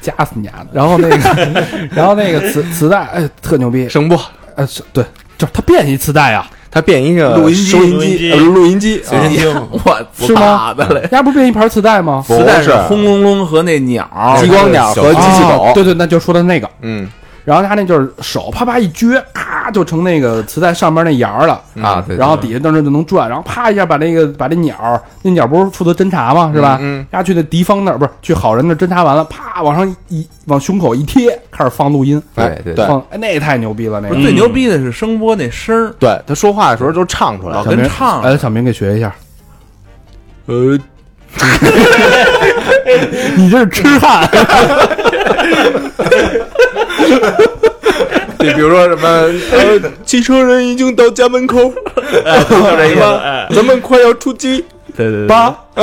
[0.00, 0.68] 夹死你丫的。
[0.72, 1.16] 然后那个，
[1.94, 4.18] 然后那个磁磁带，哎，特牛逼，声波，
[4.56, 5.04] 呃，是对，
[5.36, 11.06] 就是它变一磁带啊，它变一个录音机收音录音机录音机，随身听，我是吗的嘞！
[11.12, 12.24] 丫不是变一盘磁带吗？
[12.26, 12.74] 磁带是。
[12.88, 14.08] 轰隆隆和那鸟
[14.40, 16.68] 激光鸟和机器狗，哦对对，那就说的那个。
[16.80, 17.06] 嗯
[17.44, 26.52] 然后他那就是手啪啪一撅，咔就成那个磁带上面那沿儿了，啊，对，然后底下当时就能转，然后啪一下把那个把这鸟儿，那鸟不是负责侦查吗？
[26.54, 26.78] 是吧？
[26.80, 32.86] 嗯，他去那敌方那儿不是去好人那儿侦查完了，啪往上一往胸口一贴，开始放录音，对对对。
[32.86, 34.14] 放哎那也太牛逼了，那个。
[34.16, 38.22] 最牛逼的是声波那声儿，对他说话的时候就唱出来老了，跟唱。
[38.22, 39.12] 哎，小明给学一下，
[40.46, 40.78] 呃，
[43.36, 44.28] 你这是痴汉，
[48.38, 49.08] 对，比如说什么
[49.52, 51.70] 呃，汽车人已经到家门口，就
[52.76, 53.00] 这意思。
[53.02, 54.64] 哎咱们快要出击，
[54.96, 55.54] 对对对，八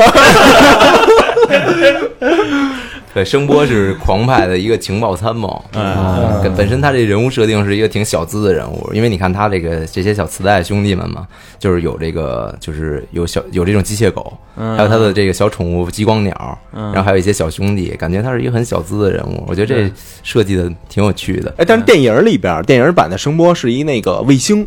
[3.20, 5.61] 对，声波是狂派的一个情报参谋。
[5.74, 11.28] 嗯跟本身他这人物设定是一个挺小资的人物，因为你看他这个这些小磁带兄弟们嘛，
[11.59, 19.43] 就是有这个就是有小有这种机械狗，嗯还有他的这个小宠物激光鸟，嗯然后还有一些小兄弟，感觉他是一个很小资的人物。
[19.45, 19.91] 我觉得这
[20.24, 21.53] 设计的挺有趣的。
[21.57, 24.65] 哎，但是电影里边电影版的声波是一那个卫星，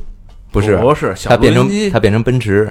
[0.51, 2.71] 不是，不是小它变成录音机它变成奔驰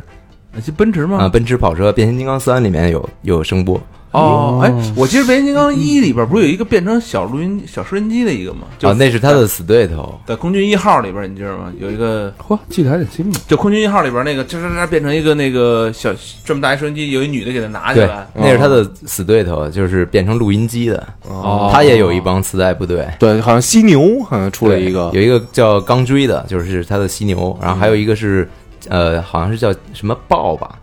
[0.63, 1.29] 是奔驰啊、吗？
[1.29, 3.81] 奔驰跑车，变形金刚三里面有有声波，
[4.11, 8.67] 哦，哎，我记得变形金刚一里边不是有一个变成小录音小收音机的一个吗？
[8.77, 10.19] 就啊，那是他的死对头。
[10.25, 11.71] 在空军一号里边，你知道吗？
[11.79, 13.39] 有一个嚯，记得还挺清楚。
[13.47, 21.07] 就空军一号里边那个，吱吱吱变成一个那个小这么大一收音机，有一女的给他拿起对来，，那是他的死对头，就是变成录音机的。
[21.29, 28.49] 哦他也有一帮磁带部队，对，好像犀牛好像出了一个有一个叫钢锥的，就是他的犀牛，然后还有一个是，
[28.89, 30.75] 呃，好像是叫什么豹吧，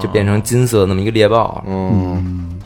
[0.00, 1.62] 就变成金色那么一个猎豹。
[1.68, 2.59] 嗯，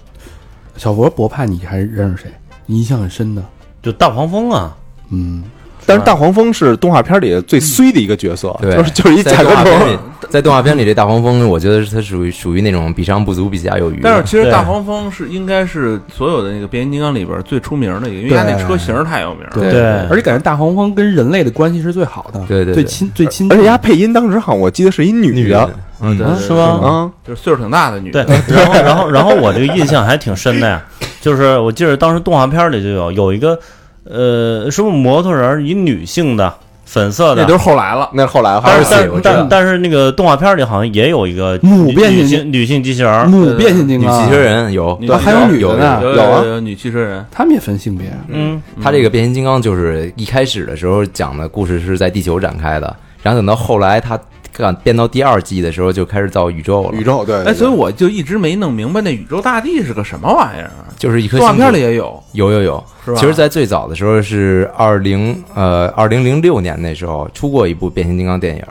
[0.76, 2.32] 小博博派，你还认识谁？
[2.66, 3.42] 你印象很深的？
[3.82, 4.76] 就大黄蜂啊，
[5.10, 5.44] 嗯，
[5.84, 8.76] 但是大黄蜂是动画片里最衰的一个角色，对。
[8.76, 9.98] 就是就是一在甲壳虫，
[10.34, 14.00] 在动画片里，这大黄蜂，我觉得它属于属于那种比上不足，比下有余。
[14.02, 19.50] 但是其实大黄蜂是应该是所有的那个变形金刚里边最出名的一个，因为它那车型太有名了。
[19.52, 19.70] 对。
[19.70, 19.80] 对。
[20.10, 22.74] 而且感觉大黄蜂跟人类的关系是最好的，对对对。
[22.74, 25.70] 最亲最亲，而且它配音当时好像我记得是一女的。
[26.00, 26.80] 嗯，对，是吗？
[26.82, 30.82] 啊，就是岁数挺大的女对的。， 然后然后然后我这个印象还挺深的呀，
[31.20, 33.56] 就是我记得当时动画片里就有有一个
[34.02, 36.52] 呃，是不是摩托人一女性的
[36.94, 37.42] 粉色的。
[37.42, 38.08] 那都，是后来了。
[38.12, 43.10] 那是后来了但是但但但是那个动画片里好像也有一个母变形女性女性机器人。
[43.10, 54.16] 儿，母变形金女刚，汽车人有，还有女有的呢，有有啊有女汽车人，他们也分性别，嗯，他这个变形金刚就是一开始的时候讲的故事是在地球展开的，然后等到后来他
[54.54, 60.86] 干变到第二季的时候就开始造宇宙了，宇宙对，对哎，所以我就一直没弄明白那宇宙大帝是个什么玩意儿啊？
[60.96, 63.16] 就是一颗动画片里也有，有有有，是吧？
[63.18, 68.62] 其实，在最早的时候是二零呃二零零六年那时候出过一部变形金刚电影，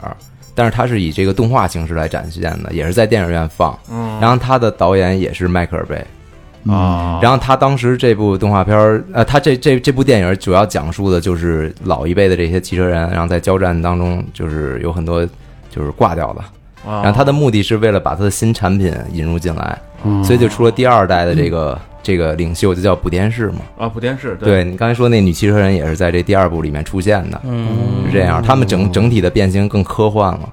[0.54, 3.78] 但是它是以这个动画形式来展现的，也是在电影院放。
[3.90, 5.96] 嗯然后它的导演也是迈克尔贝，
[6.72, 15.26] 啊，然后他当时这部动画片儿，呃，他这这这部电影主要讲述的就是老一辈的这些汽车人，然后在交战当中就是有很多
[15.74, 16.40] 就是挂掉的，
[16.86, 20.22] 然然后他的目的是为了把他的新产品引入进来，嗯。
[20.22, 23.60] 所以就出了第二代的这个这个领袖，就叫补电视嘛。
[23.76, 24.62] 啊，补电视对。
[24.62, 27.66] 你刚才说那女汽车人也是在这第二部里面出现的，嗯，
[28.06, 28.40] 是这样。
[28.40, 30.48] 他们整整体的变形更科幻了，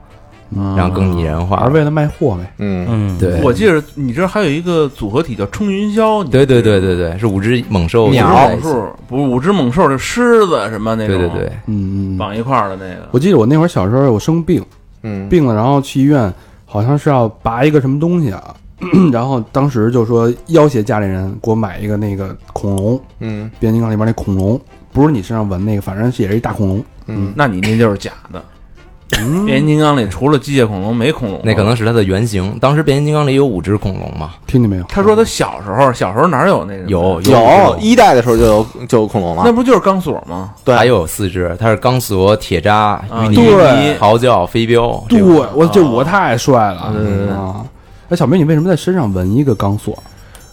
[0.56, 0.76] 嗯。
[0.76, 1.58] 然后更拟人化。
[1.58, 1.70] 而。
[1.70, 2.88] 为了卖货呗，嗯。
[2.90, 8.68] 嗯，对，我记得你这还有一个组合体叫冲云霄，对对对对对，是五只猛兽五只组在一起。
[8.68, 12.18] 猛兽，不是五只猛兽，是狮子什么那种，对对对，嗯嗯。
[12.18, 13.08] 绑一块儿的那个。
[13.12, 14.64] 我记得我那会儿小时候我生病，
[15.04, 16.34] 嗯，病了，然后去医院，
[16.66, 18.56] 好像是要拔一个什么东西啊，
[19.12, 24.60] 然后当时就说要挟家里人给我买一个那个恐龙，嗯变形金刚里边那恐龙，
[24.92, 26.86] 不是你身上纹那个，反正也是一大恐龙。
[27.08, 28.44] 嗯，那你那就是假的。
[29.20, 32.58] 嗯，变形金刚里除了机械恐龙没恐龙，那可能是它的原型。
[32.60, 34.84] 当时变形金刚里有五只恐龙嘛，听见没有？
[34.90, 36.84] 他说他小时候，小时候哪有那个？
[36.88, 40.52] 有有一代的时候就有就有恐龙了，那不就是钢索吗？
[40.64, 45.04] 对还有四只，它是钢索、铁渣、啊淤泥、嚎叫、飞镖。
[45.10, 47.66] 对，我这我太帅了对对对啊！
[48.10, 49.98] 哎，小明，你为什么在身上纹一个钢索？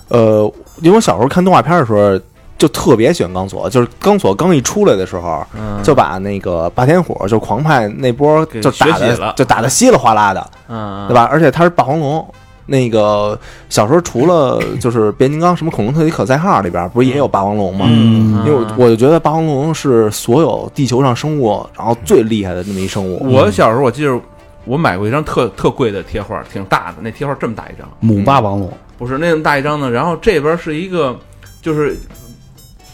[0.09, 0.51] 呃，
[0.81, 2.19] 因为我小时候看动画片的时候，
[2.59, 11.15] 就特别喜欢钢索，就是钢索刚一出来的时候，嗯，就把那个霸天虎，就是狂派那波给就打的就打的稀里哗啦的，嗯，对？
[11.15, 11.29] 吧？
[11.31, 12.27] 而且它是霸王龙。
[12.71, 13.39] 那个
[13.71, 17.87] 小时候除了就是变形金刚什么恐龙特级可赛号里边不是也有霸王龙吗？
[17.89, 23.25] 嗯因为我我就觉得霸王龙是所有地球上生物然后最厉害的那么一生物。
[23.33, 24.21] 我小时候我记得
[24.67, 29.91] 我买过一张特特贵的贴画，挺大的，那贴画这么大一张，母霸王龙，不是那么大一张呢。
[29.91, 31.17] 然后这边是一个
[31.63, 31.97] 就是。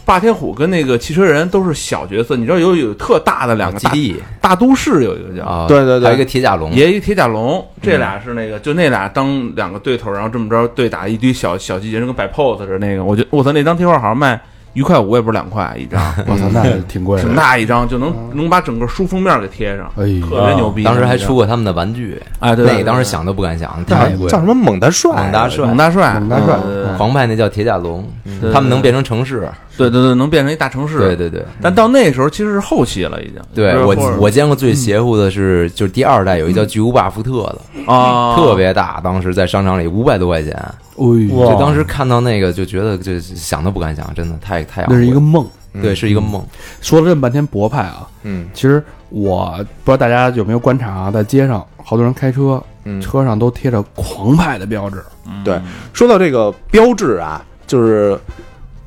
[0.05, 12.79] 霸天虎跟那个汽车人都是小角色，你知道有有特大的两个大基地大都市有一个叫，啊，对对对还有一个铁甲龙，也一铁甲龙，这俩是那个，就那俩当两个对头，然后这么着对打一堆小小机器人，跟摆 pose 似的。
[12.79, 14.39] 那个，我觉得我操，那张贴画好像卖
[14.75, 15.99] 一块五，也不是两块一张，
[16.29, 17.35] 我操，那挺贵的挺。
[17.35, 20.85] 大一张，就能能把整个书封面给贴上，哎特，别牛逼。
[20.85, 24.29] 当时还出过他们的玩具，哎，对，那当时想都不敢想，叫太贵。
[24.29, 25.11] 叫什么猛大帅？
[25.15, 28.07] 猛大帅猛大帅，猛大帅嗯狂派那叫铁甲龙，
[28.53, 29.49] 他们能变成城市。
[29.77, 30.99] 对对对，能变成一大城市。
[30.99, 33.41] 对对对，但到那时候其实是后期了，已经。
[33.55, 45.47] 对我我见过最邪乎的是，就是第二代有一叫巨无霸福特的，啊，特别大，当时在商场里五百多块钱，哎呦，哇就当时看到那个就觉得就想都不敢想，真的太太昂那是一个梦。
[45.83, 46.41] 对，是一个梦。
[46.81, 48.49] 说了这么半天博派啊，嗯。
[48.55, 55.03] 其实我不知道大家有没有观察啊，在街上好多人开车，嗯，车上都贴着狂派的标志。
[55.27, 55.43] 嗯。
[55.43, 55.61] 对
[55.93, 58.17] 说到这个标志啊，就是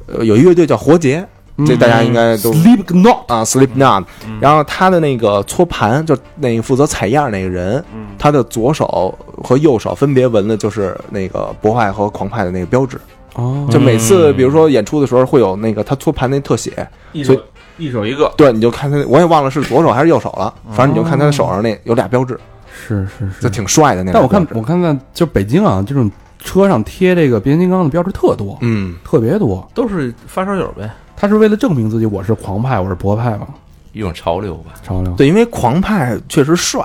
[0.08, 1.26] 呃有一乐队叫活结，
[1.66, 4.38] 这大家应该都 Sleep Not，啊，Slipknot，嗯。
[4.42, 8.08] 然后他的那个搓盘，就那个负责采样那个人，嗯。
[8.18, 13.00] 他的左手和右手分别纹的就是那个博派和狂派的那个标志。
[13.36, 17.42] 哦，就每次比如说演出的时候会有那个他搓盘那特写，一所手
[17.78, 22.40] 一手一个，对，你就看他，我也忘了是左手还是右手了，反正你就看他的手上那有俩标志，
[22.74, 26.10] 是是是，就挺帅的那俩但我看我看在就北京啊，这种
[26.40, 29.68] 车上贴这个变形金刚的标志特多，嗯，特别多。
[29.74, 30.90] 都是发烧友呗。
[31.16, 33.48] 他是为了证明自己我是狂派，我是博派嘛？
[33.94, 36.80] 一种潮流吧，潮流，对，因为狂派确实帅，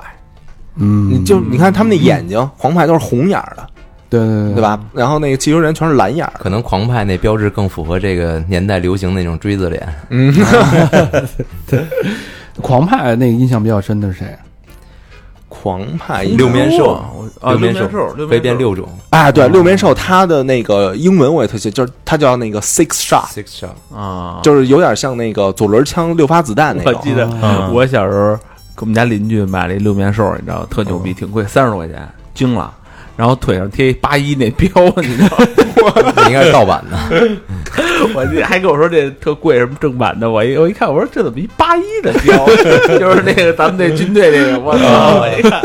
[0.77, 3.67] 嗯，你就你看他们那眼睛，狂派都是红眼儿的，
[4.09, 4.61] 对对对对？
[4.63, 4.79] 吧？
[4.91, 9.87] 然后那个汽车人全是蓝眼儿的，可能狂派那标志更符合这个年代流行那种锥子脸。
[10.09, 10.33] 嗯，
[12.59, 14.35] 狂派那个印象比较深的是谁？
[15.63, 16.91] 狂派六面兽
[17.39, 17.87] 啊，六面兽，
[18.17, 26.93] 六飞变六种啊，对，六面兽它的那个英文我也特喜，就是它叫那个 six shot，，six shot，啊，就是有点像那个左轮枪六发子弹那种。
[26.93, 27.73] 我记得嗯。
[27.73, 28.35] 我小时候
[28.75, 32.69] 给我们家邻居买了一六面兽，你知道，特牛逼，挺贵，三十多块钱，惊了。
[33.15, 36.13] 然后腿上贴一八一那标，你知道吗？
[36.25, 36.97] 你 应该是盗版的。
[38.15, 40.29] 我这还跟我说这特贵，什么正版的？
[40.29, 42.45] 我一我一看，我说这怎么一八一的标？
[42.99, 45.19] 就是那个咱们那军队那个，我操！
[45.21, 45.61] 我一看，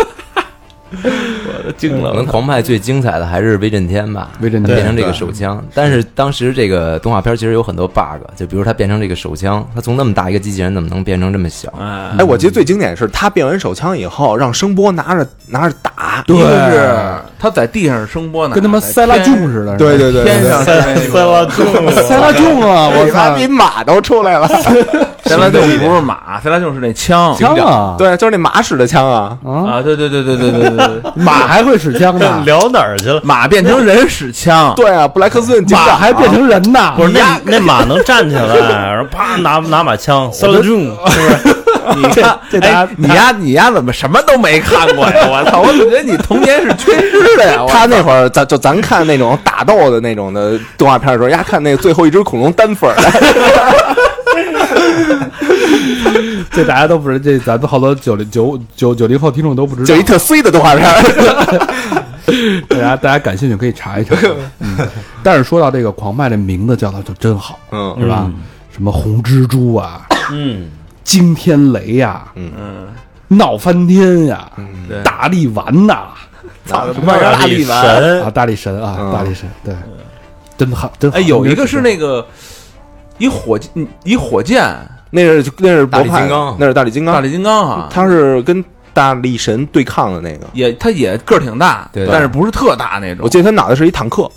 [0.90, 2.10] 我都惊了。
[2.10, 5.62] 可能狂派最精彩的还是威震天吧，威震天变成这个手枪。
[5.74, 11.72] 但是当时这个动画片其实有很多 bug，就比如他变成这个手枪，他从那么大一个机器人怎么能变成这么小？
[11.78, 16.90] 哎，哎，我记得最经典的是他变完手枪以后，让声波拿着拿着打，一个是
[17.38, 19.76] 他在地上声波呢，跟他妈塞拉琼似的。
[19.76, 22.88] 对对对天上塞拉琼，塞拉琼啊！
[22.88, 24.48] 我操，比 马都出来了。
[25.28, 33.20] 塞拉就不是马，塞拉就是那枪，枪啊，对，就是那马使的枪啊，啊，对对对对对对对，马还会使枪呢， 聊哪儿去了？
[33.22, 41.54] 马变成人使枪， 对啊，布莱克斯顿马还变成人呢，不是那那马能站起来，然后啪拿拿把枪，塞拉中，是不是？
[41.96, 42.60] 你这这，
[42.98, 45.26] 你丫你丫怎么什么都没看过呀？
[45.26, 45.62] 我操！
[45.62, 47.64] 我总觉得你童年是缺失的呀。
[47.66, 52.94] 他那会儿咱就咱看那种打斗的那种的动画片的时候，丫看那最后一只恐龙单粉儿。
[56.50, 60.02] 这大家都不是，这咱们好多九零九九九零后听众都不知道就一。
[60.02, 60.86] 特衰的动画片。
[62.68, 64.14] 大家大家感兴趣可以查一查。
[64.60, 64.76] 嗯，
[65.22, 68.30] 但是说到这个狂派这名字叫的就真好，嗯是吧？
[68.70, 70.70] 什么红蜘蛛啊，嗯，
[71.04, 72.52] 惊天雷呀，嗯，
[73.28, 76.08] 闹翻天呀，嗯大力丸呐，
[76.66, 77.82] 操什么大力丸？
[77.82, 79.74] 神啊，大力神啊，嗯大力神，对，
[80.58, 81.16] 真好，真好。
[81.16, 82.24] 哎，有一个是那个
[83.18, 83.70] 一火箭，
[84.04, 84.64] 一火箭，
[85.10, 90.46] 那是那是大力博派金刚那是大力金刚，大力金刚啊，他是跟大力神对抗的那个。
[90.52, 93.28] 也他也个儿挺大，对但是不是特大那种我。
[93.28, 94.30] 记得他脑袋是一坦克，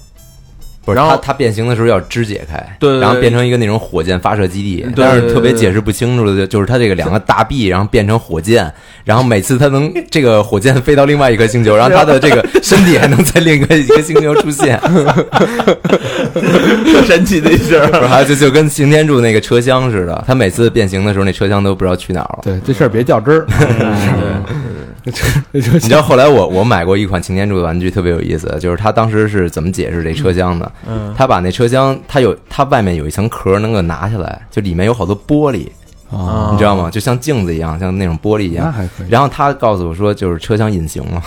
[0.84, 4.82] 不是然后它变形的时候要肢解开，对对对然后变成一个那种火箭发射基地。
[4.96, 8.72] 对但是特别解释不清楚的，就就是它这个两个大臂，然后变成火箭，
[9.04, 14.80] 然后每次它能这个火箭飞到另外一颗星球，然后它的这个 身体还能在另一个一个星球出现，
[16.34, 22.40] 特神奇的一事儿 还就就跟擎天柱那个车厢似的，它每次变形的时候，那车厢都不知道去哪儿了。
[22.44, 23.46] 对这事儿别较真儿。
[25.52, 30.72] 你知道后来我我买过一款擎天柱的玩具，特别有意思，就是他当时是怎么解释这车厢的？
[30.88, 35.68] 嗯，他把那车厢，它有它外面有一层壳能够拿下来，就里面有好多玻璃，
[36.16, 36.90] 啊，你知道吗？
[36.92, 38.74] 就像镜子一样，像那种玻璃一样。
[39.10, 41.24] 然后他告诉我说，就是车厢隐形了。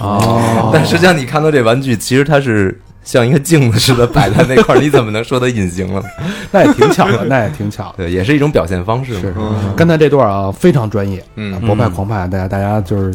[0.00, 2.78] 哦， 但实际上你看到这玩具，其实它是
[3.08, 6.02] 像一个镜子似的摆在那块儿，你怎么能说它隐形了？
[6.52, 8.04] 那也挺巧的，那也挺巧的。
[8.04, 9.20] 对，也是一种表现方式嘛。
[9.22, 13.14] 是嗯刚才这段啊，非常专业，嗯博派狂派，大家大家就是。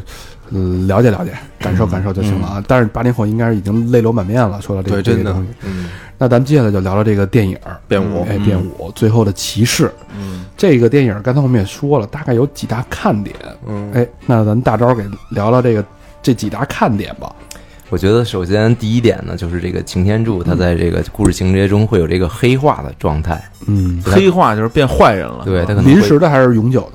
[0.55, 2.63] 嗯，了解了解，感受感受就行了啊。
[2.67, 4.61] 但是八零后应该是已经泪流满面了。
[4.61, 5.89] 说到这个对，真的这个东西，，嗯，
[6.19, 9.91] 那咱们接下来就聊聊这个电影儿变五哎，变五最后的骑士。
[10.15, 13.35] 嗯，这个电影刚才我们也说了，大概有几大看点。
[13.65, 15.83] 嗯，哎，那咱大招给聊聊这个
[16.21, 17.33] 这几大看点吧。
[17.93, 23.39] 我觉得首先第一点呢，就是这个擎天柱，他在这个故事情节中会有这个黑化的状态。
[23.67, 26.93] 嗯，黑化就是变坏人了，对他可能临时的还是永久的？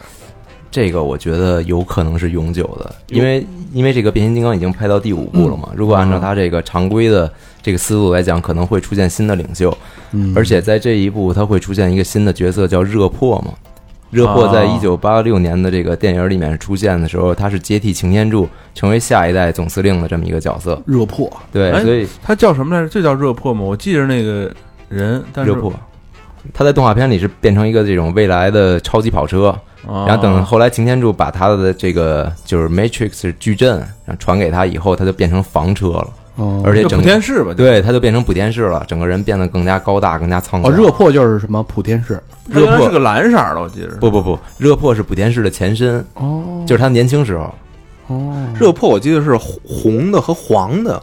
[0.73, 5.69] 这个我觉得有可能是永久的，因为因为这个变形金刚已经拍到第五部了嘛。
[5.77, 7.33] 如果按照他这个常规的
[7.63, 9.73] 这个思路来讲，可能会出现新的领袖，
[10.11, 13.53] 嗯，而且在这一部它会出现一个新的角色叫热破嘛。
[14.11, 20.81] 热破在哦一九八六年的这个电影里面出现的时候，他是接替擎天柱成为下一代总司令的这么一个角色。
[20.87, 22.89] 热破对，哎所以他叫什么来着？
[22.89, 23.63] 就叫热破吗？
[23.63, 24.51] 我记着那个
[24.89, 25.73] 人，但是热破，
[26.55, 29.55] 他在动画片里是变成一个这种未来的超级跑车，
[29.87, 40.70] 哦然后等后来擎天柱把他的这个就是 Matrix 矩阵然后传给他以后，他就变成房车了，哦，而且整补天士吧，对他就变成补天士了，整个人变得更加高大，更加苍哦，老。
[40.70, 42.22] 热破就是什么普天士。
[42.53, 43.89] 他原来是个蓝色的，我记得。
[43.97, 47.53] 不不不，热破是普天士的前身，哦，就是他年轻时候，
[48.07, 51.03] 哦，热破我记得是红的和黄的，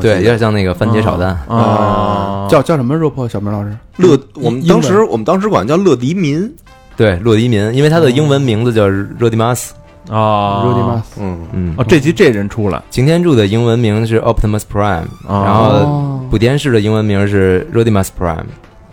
[0.00, 1.36] 对，有点像那个番茄炒蛋。
[1.48, 3.28] 啊，叫叫什么热破？
[3.28, 3.76] 小明老师？
[3.96, 6.48] 乐，我们当时我们当时管叫乐迪民，
[6.96, 9.74] 对，乐迪民，因为他的英文名字叫热迪马斯。
[10.08, 11.74] 啊，，Rudimas，嗯，嗯。
[11.78, 18.46] 哦，，这集这人出了，擎天柱的英文名是 Optimus Prime，啊然后哦补天士的英文名是 Rodimus Prime，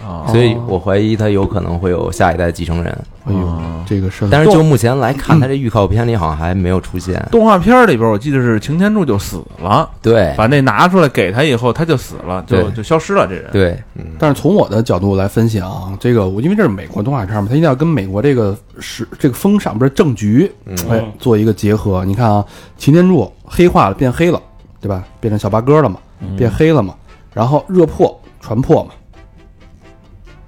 [0.06, 2.98] 啊，所以我怀疑他有可能会有下一代继承人。
[3.30, 7.24] 哎呦哦，这个是，但是就目前来看，他这预告片里好像还没有出现。
[7.32, 13.52] 动画片里边我记得是擎天柱就死了，对把那拿出来给他以后他就死了，就对就消失了这人。
[13.52, 13.82] 对，
[14.18, 20.52] 但是从我的角度来分析啊，这个我因为这是美国动画片嘛，它一定要跟美国这个时这个风尚不是政局，
[20.90, 22.04] 哎，做一个结合。
[22.06, 22.44] 你看啊，
[22.78, 24.42] 擎天柱黑化了，变黑了，
[24.82, 25.04] 对吧？
[25.20, 26.00] 变成小八哥了嘛，
[26.38, 26.96] 变黑了嘛。
[27.34, 28.92] 然后热破船破嘛，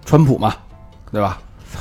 [0.03, 0.55] 川普嘛，
[1.11, 1.39] 对吧？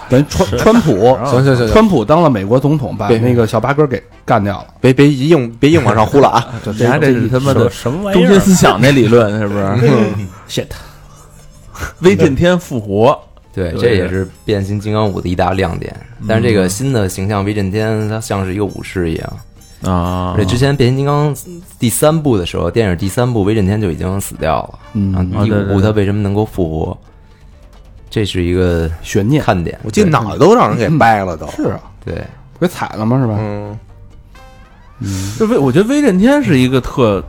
[0.09, 4.67] 等于川川普， 行行行行，川普当了美国总统，把别那个小八哥给干掉了。
[4.81, 6.49] 别别硬别硬往上呼了啊！
[6.65, 8.41] 就你还这是他妈的什么玩意儿中心？
[8.41, 9.65] 思想那理论是不是
[10.49, 10.67] ？shit，
[12.01, 13.19] 威震天复活，
[13.53, 15.95] 对，这也是变形金刚五的一大亮点。
[16.29, 19.33] 但是这个新的形象威震天，他像是一个武士一样。
[19.83, 21.35] 啊这，之前变形金刚
[21.79, 24.79] 第三部的时候，电影第三部威震天就已经死掉了。
[24.93, 26.99] 嗯然后第五部他为什么能够复活？
[28.11, 29.79] 这是一个悬念看点。
[29.83, 31.47] 我记脑袋都让人给掰了都。
[31.53, 32.15] 是啊，对，
[32.55, 33.19] 不给踩了吗？
[33.19, 33.39] 是吧？
[34.99, 37.25] 嗯，就威，我觉得威震天是一个特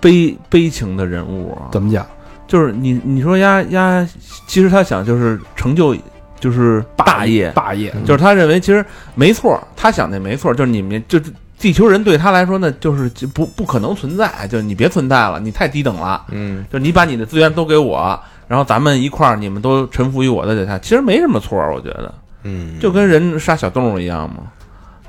[0.00, 1.66] 悲悲情的人物啊。
[1.72, 2.06] 怎么讲？
[2.46, 4.08] 就是你你说丫丫，
[4.46, 5.94] 其实他想就是成就
[6.40, 8.84] 就是大业，霸业，就是他认为其实
[9.14, 18.18] 没错，他想的没错，就是你们就是地球人对他来说呢，就是不不可能存在，就是你别存在了，你太低等了，嗯，就是你把你的资源都给我，
[18.48, 22.12] 然后咱们一块儿，你们都臣服于我的脚下，其实没什么错，我觉得。
[22.44, 24.44] 嗯，就跟人杀小动物一样嘛，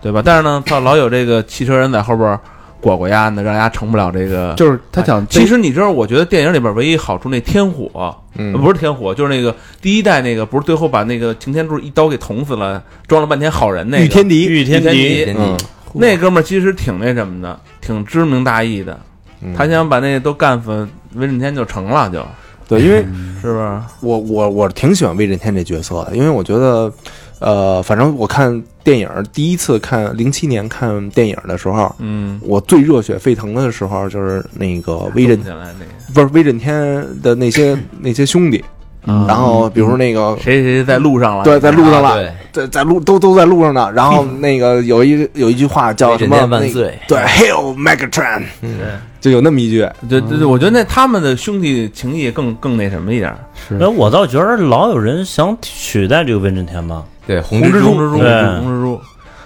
[0.01, 0.21] 对吧？
[0.23, 2.37] 但是呢，他老有这个汽车人在后边
[2.81, 4.53] 裹裹鸭呢，让鸭成不了这个。
[4.57, 15.55] 就是他想，其实你知道，我觉得电影里边唯一好处，那天火，不是天火，就是那个第一代那个，不是最后把那个擎天柱一刀给捅死了，装了半天好人那个御天敌，御天天敌，嗯，
[15.93, 18.99] 那哥们儿其实挺那什么的，挺知名大义的。
[19.41, 19.53] 嗯。
[19.55, 22.25] 他想把那个都干死，威震天就成了，就
[22.69, 23.01] 对，因为
[23.41, 23.81] 是不是？
[24.01, 26.93] 我我我挺喜欢威震天这角色的，因为我觉得，
[27.39, 35.91] 呃，反正我看电影第一次看零七年看电影的时候，嗯，我最热血沸腾的时候就是那个威震动起来那个。
[36.13, 38.63] 不是威震天的那些那些兄弟，
[39.09, 39.25] 嗯。
[39.27, 41.43] 然后比如说那个谁谁在路上了？
[41.43, 46.37] 对在路上了，对，在在路都都在路上呢，然后那个有一 有一句话叫什么？
[46.45, 46.97] 万岁！
[47.07, 48.77] 对，Hail Megatron，嗯。
[49.19, 53.37] 就有那么一句，对对对，我觉得那他们的兄弟情谊更更那什么一点儿。
[53.77, 57.03] 哎，我倒觉得老有人想取代这个威震天吧。
[57.27, 58.59] 对，红红蜘蛛，蜘蛛，蜘蛛，对。
[58.61, 59.01] 红蜘蛛，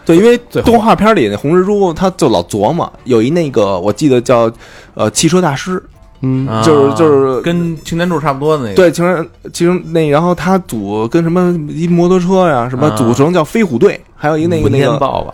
[0.06, 4.48] 对，因为动画片里那红蜘蛛，他就老琢磨，有一那个我记得叫
[4.94, 5.82] 呃汽车大师，
[6.24, 8.76] 嗯，啊就是就是跟擎天柱差不多的那个。
[8.76, 15.34] 对，其实其实那然后他组跟什么一摩托车呀，什么啊组成叫飞虎队，还有一个那个文那个天豹吧，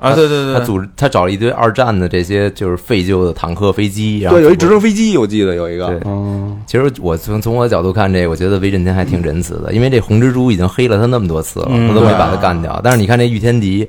[0.00, 12.80] 啊，对对对，他组织他找了一堆二战的这些就是废旧的坦克、飞机，然后对，有一直升飞机，我记得有一个对，哦，其实我从从我的角度看这个，我觉得威震天还挺仁慈的，因为这红蜘蛛已经黑了他那么多次了，嗯他都没把他干掉。
[12.84, 13.88] 但是你看这御天敌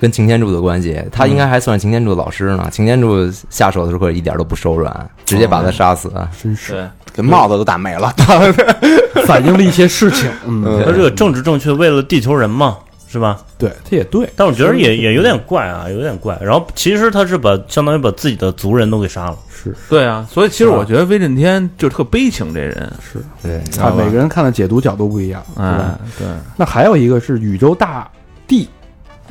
[0.00, 2.68] 跟擎天柱的关系，他应该还算擎天柱的老师呢。
[2.72, 6.10] 擎天柱下手的时候可一点都不手软，直接把他杀死。
[6.42, 8.12] 真是对，给帽子都打没了。
[9.26, 10.30] 反映了一些事情。
[10.46, 12.78] 嗯，嗯他这个政治正确，为了地球人嘛，
[13.08, 13.40] 是吧？
[13.58, 14.28] 对，他也对。
[14.34, 16.38] 但我觉得也也有点怪啊，有点怪。
[16.40, 19.36] 然后其实他是把相当于把自己的族人都给杀了。
[19.62, 26.26] 是对啊，所以其实我觉得威震天就特悲情，这人，是，对，啊，每个人看的解读角度不一样，是哎？，对，
[26.56, 28.10] 那还有一个是宇宙大
[28.46, 28.66] 帝，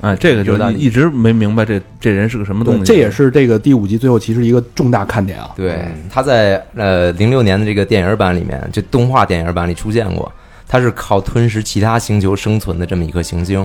[0.02, 5.52] 哎，这个就是一直没明白这这人是个什么东，西，这也是这个第五集最后其实一个重大看点啊。
[5.56, 5.80] 对，
[6.10, 10.32] 他在呃零六年的这个电影版里面，这动画电影版里出现过。
[10.72, 13.60] 他是靠吞食其他星球生存的这么一颗行星，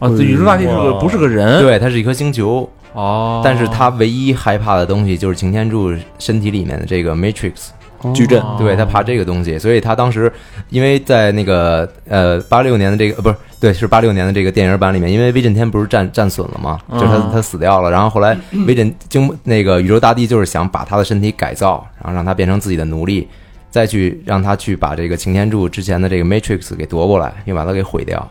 [0.00, 7.68] 啊，这宇宙大帝是个不是个人，对，它是一颗星球，哦，但是他唯一害怕的东西就是擎天柱身体里面的这个 Matrix，
[8.14, 10.32] 矩阵哦对他怕这个东西，所以他当时
[10.68, 18.36] 因为在那个呃八六年的这个呃不是对是八六年的这个电影版里面，因为威震天不是战战损了嘛，就是他嗯他死掉了，然后后来
[18.66, 23.28] 威震经那个宇宙大帝就是想把他的身体改造，然后让他变成自己的奴隶，
[23.70, 28.26] 再去让他去把这个擎天柱之前的这个 Matrix 给夺过来，又把它给毁掉。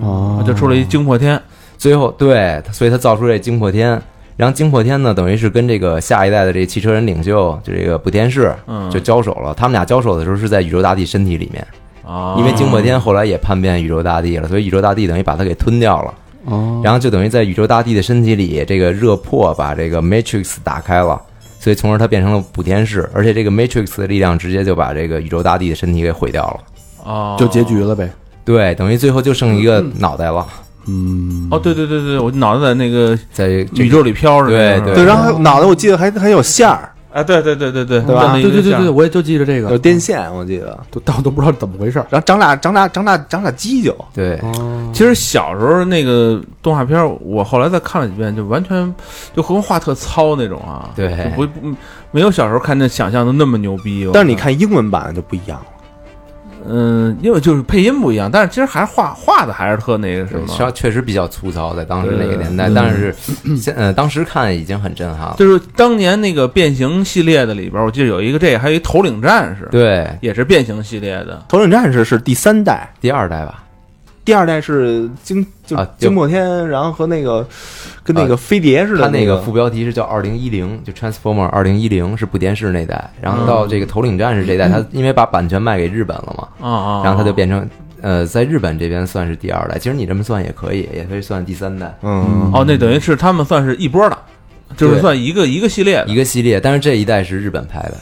[0.00, 1.40] 哦就出了一惊破天，
[1.78, 4.00] 最后对，所以他造出这惊破天。
[4.36, 9.54] 然后惊破天呢，等于是跟这个下一代的这汽车人领袖，就这个补天士，嗯，就交手了。
[9.54, 11.66] 他们俩交手的时候是在宇宙大帝身体里面，
[12.04, 16.14] 啊，因为惊破天后来也叛变宇宙大帝了，所以宇宙大帝等于把他给吞掉了。
[16.46, 21.20] 哦，然后就等于在宇宙大帝的身体里，这个热破把这个 Matrix 打开了，
[21.58, 26.60] 所以从而他变成了补天士，而且这个 Matrix 的力量直接就把这个宇宙大帝的身体给毁掉了。
[27.04, 28.10] 哦，就结局了呗。
[28.44, 30.63] 对，等于最后就剩一个脑袋了，嗯，
[31.50, 34.94] 哦，对对对对，我脑袋在那个在宇宙里飘着，对对。
[34.94, 38.32] 对，然后脑袋我记得还还有线儿，啊，对对对对对，对吧？
[38.34, 39.70] 对对对对，我也就记着这个。
[39.70, 40.78] 有电线，我记得。
[40.90, 42.06] 都但我都不知道怎么回事儿。
[42.10, 44.36] 然后长俩长俩长俩长俩犄角，对。
[44.42, 48.94] 哦，其实小时候那个动画片儿，我后来再看了几遍，就完全
[49.34, 51.08] 就和画特糙那种啊，对。
[51.16, 51.76] 就不不
[52.10, 54.08] 没有小时候看那想象的那么牛逼。
[54.12, 55.66] 但是你，看英文版就不一样了。
[56.66, 63.14] 嗯，因为就是配音不一样，但是其实还是画画的还是特那个什，么，稍确实比较粗糙，在当时那个年代，对但是
[63.56, 65.34] 现呃当时看已经很震撼了。
[65.38, 71.42] 就是当年那个变形系列的里边，我记得有一个这个，还有一头领战士，，对，也是变形系列的。
[71.48, 73.63] 头领战士是第三代，第二代吧，
[74.24, 77.46] 第二代是惊就惊破天，然后和那个
[78.02, 79.42] 跟那个飞碟似的，它那个个。
[79.42, 87.68] 副标题是叫二零一零，就 Transformer 二零一零是不电视那代，然后到这个头领战士这代，它因为把版权卖给日本了嘛，啊啊，然后它就变成
[88.00, 92.50] 呃，在日本这边算是第二代，其实你这么算也可以，也可以算第三代，嗯。
[92.52, 94.18] 哦，那等于是他们算是一波的，
[94.76, 96.06] 就是算一个一个系列的。
[96.06, 97.94] 一个系列，但是这一代是日本拍的，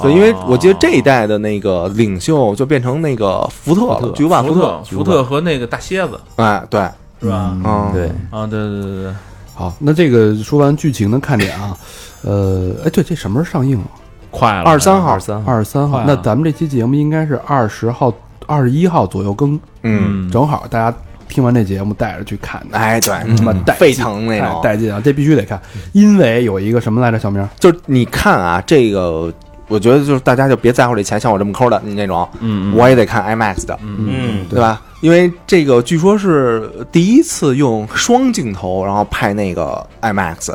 [0.00, 6.80] 对，因为我记得这一代的那个领袖就变成那个福特了，巨无霸福特，福特和那个大蝎子哎，对，
[7.20, 7.56] 是吧？
[7.64, 9.12] 嗯，对，啊，对对对对，
[9.54, 11.76] 好，那这个说完剧情的看点啊，
[12.22, 13.86] 呃，哎，对，这什么时候上映啊？
[14.30, 18.12] 快了，二十三号二，三号，二十三号那咱们这期节目应该是二十号、
[18.46, 20.94] 二十一号左右更，嗯，正好大家
[21.28, 25.00] 听完这节目带着去看，哎，对，他妈带沸腾那种，带劲啊！
[25.02, 25.60] 这必须得看，
[25.92, 27.48] 因为有一个什么来着，小明儿？
[27.58, 29.32] 就是你看啊，这个
[29.68, 34.82] 我觉得就是大家就别在乎这钱，像我这么抠的你那种，嗯，我也得看 IMAX 的，嗯，对吧？
[35.00, 40.54] 因为这个据说是第一次用双镜头，然后拍那个 IMAX，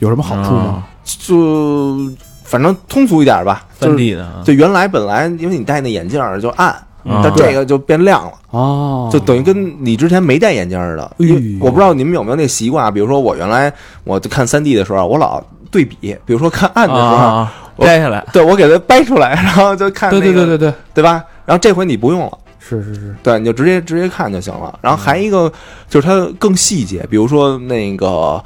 [0.00, 0.84] 有什么好处吗？
[1.04, 2.10] 就
[2.42, 6.74] 反正通俗一点吧，就三是 D 的啊，就原来本来因为你戴那眼镜儿就暗，
[7.04, 8.32] 嗯但这个就变亮了。
[8.50, 11.16] 哦，就等于跟你之前没戴眼镜儿似的。
[11.60, 13.72] 我不知道你们有没有那习惯啊，比如说我原来
[14.04, 15.42] 我就看三 D 的时候，我老
[15.74, 21.02] 对比，比如说看暗的时候，啊，摘下来，对我给它掰出来， 然后就看、那对个，对对对对，对。
[21.04, 21.24] 吧？
[21.44, 22.38] 然后这回你不用了。
[22.60, 24.78] 是是是，对，你就直接直接看就行了。
[24.80, 25.52] 然后还一个
[25.88, 28.42] 就是它更细节，比如说那个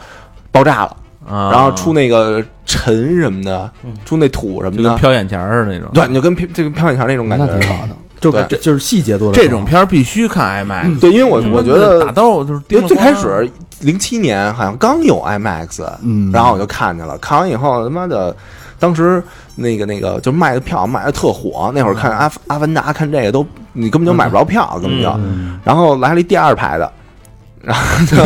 [0.51, 0.97] 爆炸了，
[1.29, 3.71] 啊，然后出那个尘什么的，
[4.05, 8.45] 出那土什么的，就跟飘眼前儿似的那种，对，你就跟飘这个飘眼前那种感那觉，挺好的，就对。
[8.49, 13.49] 这就是细节做的这种片儿必须看 IMAX，对，因为我我觉得打斗就是因为最开始
[13.81, 16.31] 零七年好像刚有 IMAX，嗯。
[16.33, 18.35] 然后我就看见了，看完以后他妈的，
[18.79, 19.23] 当时
[19.55, 25.21] 那个那个就卖的票卖的特火，那会儿看阿阿凡达看这个都你根本就买不着票，根本就，
[25.65, 26.91] 然后来了一第二排的。
[27.61, 28.17] 然后就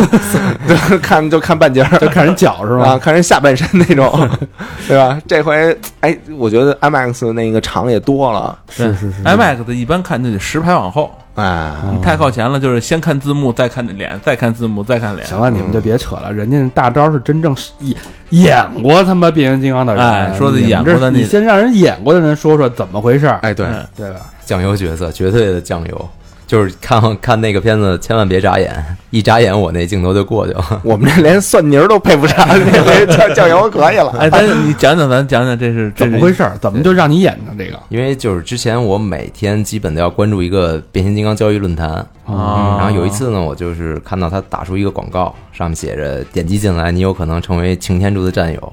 [0.88, 2.98] 就看就看半截儿，就看人脚是啊，吧？
[2.98, 4.28] 看人下半身那种，
[4.86, 5.18] 对吧？
[5.26, 9.24] 这回哎，我觉得 IMAX 那个场也多了，是是是。
[9.24, 15.26] IMAX 的一般看就得十排往后，哎，你太靠前了，就是先看字幕，再看脸，再看字幕，再看脸。
[15.26, 17.96] 行了，你们就别扯了，人家大招是真正是演
[18.30, 24.20] 演过他妈变形金刚的人，哎说的演过的那你先让人演过的人说说怎么回事儿，哎，对，嗯对吧？
[24.44, 26.10] 酱油角色，绝对的酱油。
[26.52, 28.70] 就是看看那个片子，千万别眨眼，
[29.08, 30.62] 一眨眼我那镜头就过去了。
[30.84, 34.14] 我们这连蒜泥儿都配不上， 那回酱酱油可以了。
[34.18, 36.52] 哎，咱你讲讲，咱讲讲这是怎么回事儿？
[36.60, 37.78] 怎么就让你演的这个？
[37.88, 41.88] 因为就是之前我每天基本都要关注一个变形金刚交易论坛，
[42.26, 42.76] 啊？
[42.78, 48.72] 然后有一次呢，我就是看到他打出一个广告，上面写着点击进来，你有可能成为擎天柱的战友。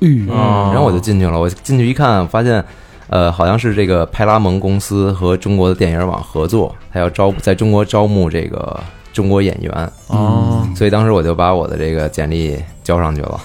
[0.00, 2.64] 嗯啊，然后我就进去了，我进去一看，发现，
[3.10, 8.78] 呃，好像是这个派拉蒙公司和中国的电影网合作，他要招在中国招募这个
[9.12, 13.40] 中国演员，哦，所以当时我就把我的这个简历交上去了。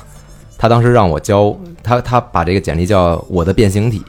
[0.57, 1.53] 他当时让我交，
[1.83, 4.01] 他他把这个简历叫我的变形体。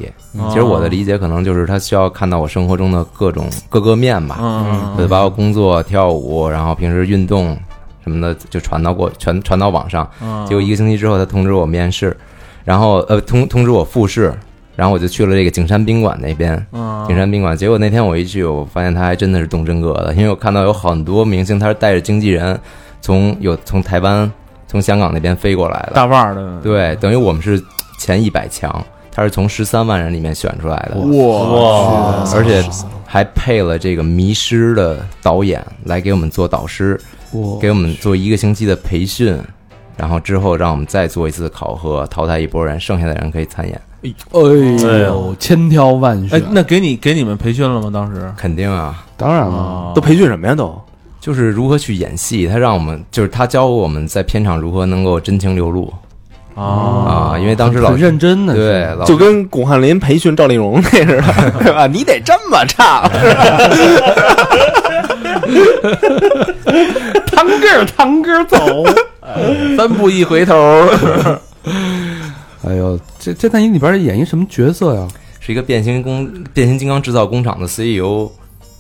[0.50, 7.56] 其实我的理解可能就是他需要看到我生活中的各种各个面吧，嗯我就把我工作、跳舞，然后平时运动
[8.04, 10.08] 什么的就传到过传传到网上。
[10.22, 12.16] 嗯，结果一个星期之后，他通知我面试，
[12.64, 14.32] 然后呃通通知我复试，
[14.76, 16.54] 然后我就去了这个景山宾馆那边。
[16.72, 22.58] 嗯景山宾馆，结果那天我一去，我发现他还真的是动真格的，因为我看到有很多明星，他是带着经纪人
[23.00, 24.30] 从有从台湾、
[24.66, 25.92] 从香港那边飞过来的。
[25.94, 27.62] 大腕儿的，对，等于我们是
[27.98, 32.60] 前一百强，他是从十三万人里面选出来的，哇，而且
[33.06, 37.00] 还配了这个《迷失》的导演来给我们做导师，
[37.30, 39.38] 我给我们做一个星期的培训，
[39.96, 43.80] 然后之后让我们再做一次考核，淘汰一波人，剩下的人可以参演。
[44.32, 44.40] 哎
[44.88, 47.90] 哎呦，千挑万选，，哎那给你给你们培训了吗？
[47.92, 48.30] 当时？
[48.36, 50.54] 肯定啊，当然了，啊都培训什么呀？
[50.54, 50.78] 都？
[51.20, 55.92] 就是如何去演戏，他让我们就是他教我们在片场如何能够真情流露。
[56.54, 56.62] 啊
[57.34, 61.22] 啊，因为当时老很认真的，对老就跟巩汉林培训赵丽蓉那似的，
[61.64, 61.86] 对吧？
[61.86, 63.02] 你得这么唱，
[67.26, 68.56] 堂哥堂哥走。
[69.76, 70.54] 三步一回头，
[72.64, 75.08] 哎呦，这这在你里边演一什么角色呀？
[75.40, 78.30] 是一个变形工变形金刚制造工厂的 CEO，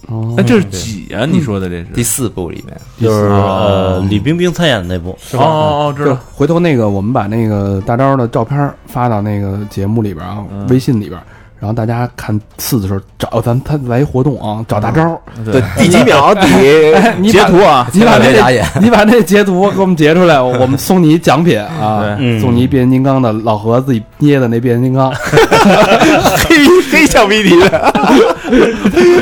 [0.08, 1.26] 哦那，这是几啊？
[1.26, 2.02] 你说的这是第？
[2.02, 6.20] 四部里面就是哦呃李冰冰参演的那部，哦哦，知就道。
[6.32, 11.20] 回头那个我们把那个大招的照片发到那个节目里边啊，嗯微信里边，
[11.66, 18.64] 然后大家看四的时候找咱他来一活动啊，找大招，对，第几秒 底截你把图啊，你把那别眨眼。
[18.80, 22.40] 你把那截图给我们截出来， 我们送你一奖品啊，嗯。
[22.40, 25.10] 送你一变形金刚的老何自己捏的那变形金刚，
[26.46, 26.56] 黑
[26.92, 27.92] 黑橡皮泥的，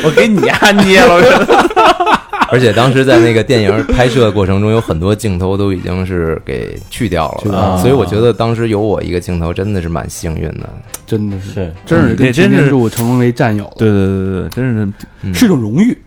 [0.03, 2.14] 我给你按捏了，
[2.55, 10.69] 而且当时在那个电影拍摄过程中，有很多镜头都已经是给去掉了，啊所以我觉得当时有我一个镜头真的是蛮幸运的。
[11.05, 14.93] 真的是，是真是跟这真是擎天柱成为战友，对对对对对，真是
[15.23, 15.97] 嗯是一种荣誉。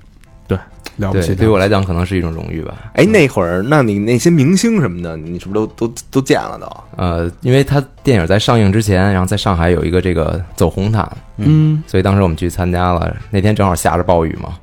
[0.46, 0.56] 对，
[0.96, 1.34] 对，了不起。
[1.34, 2.74] 对于我来讲可能是一种荣誉吧。
[2.94, 6.66] 哎，那会儿，那你那些明星什么的，你是不是都都都见了都？
[6.96, 13.14] 呃，因为他电影在上映之前，然后在上海有一个这个走红毯，嗯，所以当时我们去参加了。
[13.30, 14.54] 那天正好下着暴雨嘛，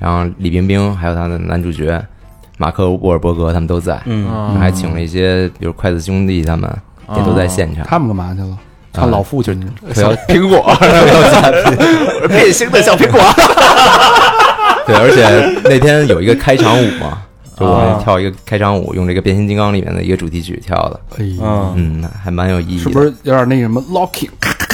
[0.00, 2.04] 然后李冰冰还有他的男主角
[2.58, 6.68] 马克·沃尔伯格他们都在，嗯，啊还请了一些比如筷子兄弟他们
[7.16, 7.84] 也都在现场。
[7.86, 8.58] 他们干嘛去了？
[8.92, 10.12] 看老父亲小。
[10.26, 10.68] 苹果，
[12.26, 13.20] 变形的小苹果。
[14.84, 17.22] 对，而且那天有一个开场舞嘛，
[17.56, 22.78] 就我们跳一个开场舞，用这个变形金刚里面的一个主题曲跳的，嗯，还蛮有意义。
[22.78, 24.28] 是不是有点那什么 locking？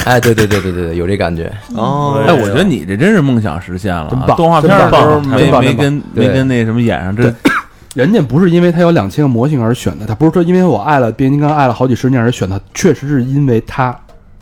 [0.07, 1.51] 哎，对对对对对对，有这感觉。
[1.75, 7.33] 哦哎，我觉得你这真是梦想实现了动画片的时候没没跟没跟那什么演上，这
[7.93, 13.93] 人家不是因为他有两千个模型而选的，他不是说因为我爱了变形金刚爱了好几十年而选的，确实是因为他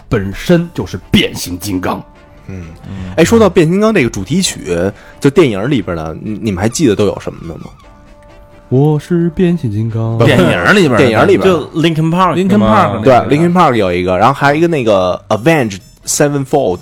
[0.07, 2.03] 本身就是变形金刚。
[2.47, 2.65] 嗯
[3.17, 4.77] 哎，说到变形金刚这个主题曲，
[5.19, 7.65] 就电影里边的，你你们还记得都有什么的吗？
[8.69, 16.79] 我是变形金刚，电影里边电影里边就 Linkin Park Linkin Park 对，Linkin Park 有一个，然后还有一个那个 Avenge Sevenfold，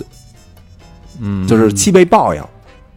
[1.20, 2.42] 嗯，就是七倍报应。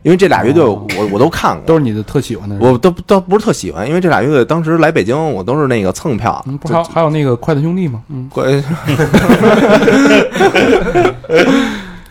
[0.03, 2.55] 因为这俩乐队我我都看过，都是你的特喜欢的。
[2.61, 8.01] 我都都不是特喜欢，因为这俩乐队当时来北京，我都是那个蹭票，嗯，不是还有还有那个筷子兄弟吗？
[8.07, 8.47] 嗯，关，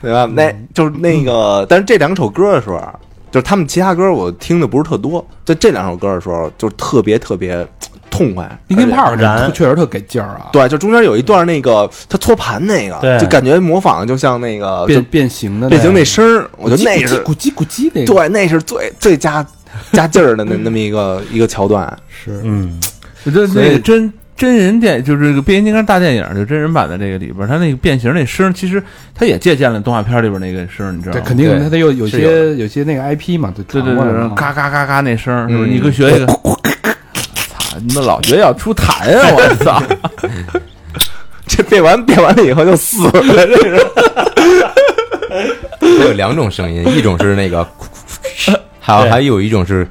[0.03, 0.27] 对吧？
[0.27, 2.95] 那就是那个，但是这两首歌的时候啊，
[3.37, 7.69] 就是他们其他歌我听的不是特多，在这两首歌的时候，就是特别特别
[8.09, 8.59] 痛快。
[8.69, 19.47] 林肯而且 Park 燃确实特给劲儿啊，对，就中间有一段那个他搓盘那个，对就感觉模仿的就像那个变变形的变形那那声儿，我觉得那是咕叽咕叽那个，对，那是最最加
[19.93, 21.87] 加劲儿的那那么一个一个桥段。
[22.09, 22.81] 是嗯，
[23.25, 28.83] 我觉得那个真真人电就是这个变形金刚大电影，就真人版的这个里边，它那个变形那声，其实
[29.15, 31.21] 它也借鉴了动画片里边那个声，你知道吗？
[31.21, 35.71] 对肯定他得有有些有些那个 IP 嘛，对对对对，然后传过来的嘛嘎嘎嘎嘎那声儿，是不是？
[35.71, 36.27] 嗯你可学一个。
[36.27, 39.31] 操， 你们老觉得要出痰啊！
[39.35, 39.83] 我操！
[41.47, 43.87] 这变完变完了以后就死了，这是。
[45.81, 47.67] 它有两种声音，一种是那个，
[48.81, 49.87] 还有还有一种是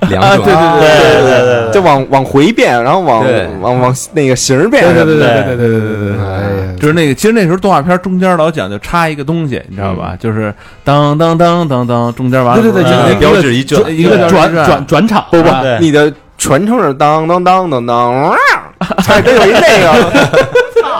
[0.08, 0.44] 两种。
[0.44, 3.24] 对对对对对对，就往往回变，然后往
[3.60, 5.04] 往往那个形变对对。
[5.04, 5.56] 对对对对。
[5.56, 10.16] 对对，哎呀，就是那个，其实那时候动画片中间老讲究插一个东西，你知道吧？
[10.18, 18.36] 就是当当当当当，中间完了，对对对呃对一个标志一转一个转转转转场不不你的全称是当当当当当，哇
[18.98, 20.48] 还真有一那个，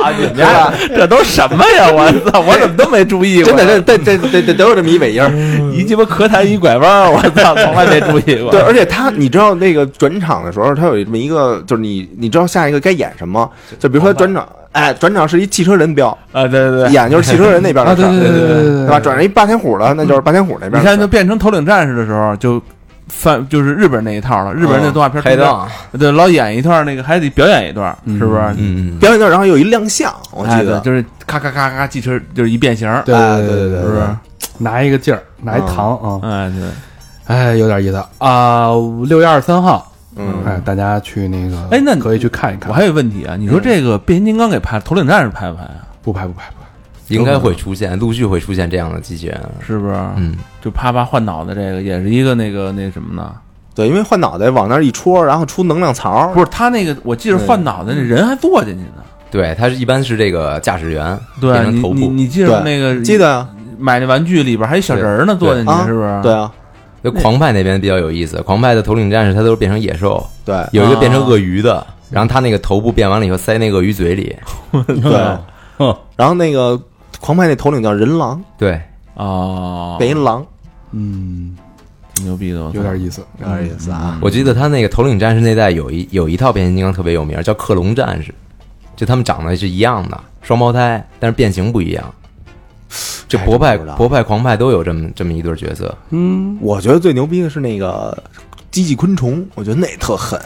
[0.02, 1.90] 啊，你们家 这都什么呀？
[1.92, 2.40] 我操！
[2.40, 3.52] 我怎么都没注意过？
[3.52, 5.30] 真的这这这这这都有这么一尾音儿。
[5.72, 8.50] 一鸡巴咳痰一拐弯，我操，从来没注意过。
[8.52, 13.48] 对，而且他，你知道那个转场的时候，他有这么一个，就是你你知道下一个该演什么？
[13.78, 19.00] 就比如说转场，哎，转场是一汽车人标，啊，对对对， 演就是汽车人那边啊，的事儿，对对对对对对吧？
[19.00, 20.80] 转成一霸天虎了，那就是霸天虎那边。
[20.82, 22.60] 你看，就变成头领战士的时候，就
[23.08, 24.54] 翻就是日本那一套了。
[24.54, 28.40] 日本人那动画片拍档，对，老演一段那个，还得表演一段，是不是？
[28.56, 34.06] 嗯，表演一段，然后有一亮相，我记得，就是咔咔咔咔，汽车就是一变形，对哎对对对对是不是？
[34.58, 36.68] 拿一个劲儿，拿一糖啊，哎，对。
[37.36, 38.68] 哎，有点意思啊。
[39.06, 42.70] 六月二十三号，嗯，哎，大家去那个，哎那你可以去看一看。
[42.70, 45.84] 我还有问题啊，你说这个变形金刚给拍，头领战士拍不拍啊？
[46.02, 46.57] 不拍不拍不拍，
[47.08, 49.40] 应该会出现，陆续会出现这样的机器人。
[49.60, 49.94] 是不是？
[50.16, 53.32] 嗯，就啪啪换脑袋，这个也是一个那个那什么呢？
[53.74, 59.02] 对，因为换脑袋往那儿一戳，然后出能量槽，不是他那个，我记得换脑袋那人还坐进去呢。
[59.30, 63.48] 对，他是一般是这个驾驶员对你变成头部，你你记得那个记得啊，
[63.78, 66.20] 买那玩具里边还有小人儿呢，坐进去啊是不是？
[66.22, 66.50] 对啊，
[67.02, 74.36] 那狂派那边比较有意思，狂派的头领战士他都是变成野兽，对有一个变成鳄鱼的，然后他那个头部变完了以后塞那鳄鱼嘴里，
[74.86, 75.36] 对。
[76.16, 76.76] 然后那个
[77.20, 78.80] 狂派那头领叫人狼，对，
[79.14, 80.46] 哦，变一狼，
[80.92, 81.56] 嗯，
[82.14, 84.18] 挺牛逼的，有点意思，有点意思啊。
[84.22, 88.34] 我记得他那个头领战士那代有一有一套变形金刚特别有名，叫克隆战士，
[88.96, 92.14] 就他们长得是一样的双胞胎，但是变形不一样。
[93.28, 98.16] 这博派博派狂派都有这么这么一对角色，嗯，我觉得最牛逼的是那个
[98.70, 100.40] 机器昆虫，我觉得那特狠，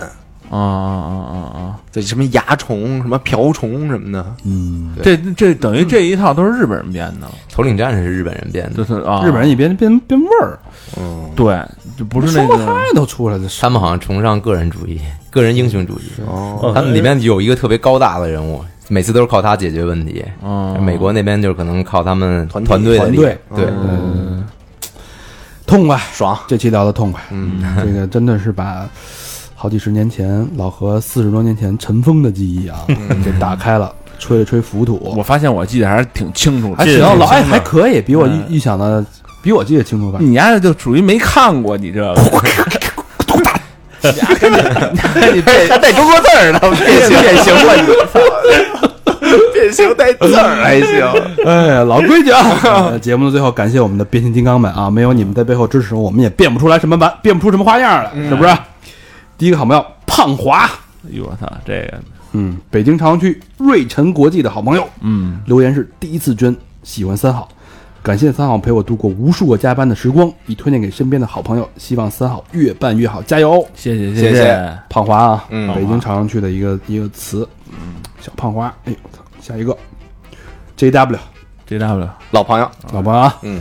[0.58, 1.60] 啊啊啊啊。
[1.60, 1.78] 啊！
[1.92, 10.58] 这什么蚜虫、什么瓢虫什么的，嗯，这这等于这一套都是日本人编的，头领战士是日本人编的，就是啊，日本人一边编编味儿，
[10.98, 11.62] 嗯，对，
[11.98, 14.98] 就不是那个都出来了，他们好像崇尚个人主义、
[15.30, 16.04] 个人英雄主义。
[16.26, 20.24] 哦，他们里面有一个特别高大的人物，每次都是靠他解决问题。
[20.42, 23.38] 嗯，美国那边就是可能靠他们团体团队的力团队。
[23.54, 24.46] 对，嗯，
[25.66, 28.88] 痛快，爽，这期聊的痛快，嗯，这个真的是把
[29.62, 32.78] 好几十年前老何四十多年前尘封的记忆啊，
[33.24, 35.00] 给打开了，吹了吹浮土。
[35.16, 36.78] 我发现我记得还是挺清楚的。
[36.78, 39.06] 还行，这老哎还可以，比我嗯预预想的，
[39.40, 40.18] 比我记得清楚吧？
[40.20, 42.12] 你丫就属于没看过你这个，
[45.32, 47.76] 你变还带中国字儿呢，变形变形了，
[49.20, 52.44] 你变形带字儿还行，哎，老规矩啊！
[52.64, 58.52] 呃节目的最后，感谢我们的变形金刚们啊，没有你们在背后支持，我们也变不出来什么玩，变不出什么花样来，是不是？
[59.38, 60.64] 第一个好朋友胖华，
[61.04, 62.00] 哎呦我操，这个。
[62.32, 67.48] 嗯，北京朝阳区瑞辰国际的好朋友，嗯，留言是第一次捐，喜欢三好，
[68.02, 73.66] 感谢三好陪我度过无数个加班的时光，已推荐给身边的好朋友，希望三好越办越好，加油！
[73.74, 74.34] 谢谢谢谢。
[74.34, 75.74] 谢，胖华啊，嗯。
[75.74, 79.76] 北京朝阳区的一个一个词，嗯小胖花，哎呦我操，下一个
[80.78, 81.18] ，JW。
[81.64, 83.58] J W 老朋友，老朋友啊，嗯，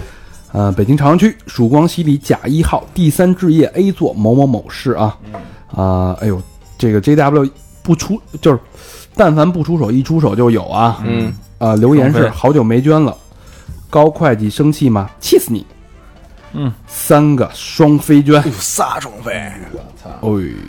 [0.52, 5.18] 呃，北京朝阳区曙光西里甲一号第三置业 A 座某某某市啊，
[5.76, 6.42] 啊、哎呦，
[6.78, 7.50] 这个 JW
[7.82, 8.60] 不出就是，
[9.16, 13.16] 但凡不出手，一出手就有啊，嗯，啊，留言是好久没捐了，
[13.90, 15.10] 高会计生气吗？
[15.20, 15.66] 气死你！
[16.54, 19.60] 嗯，三个双飞捐，仨双飞，哎，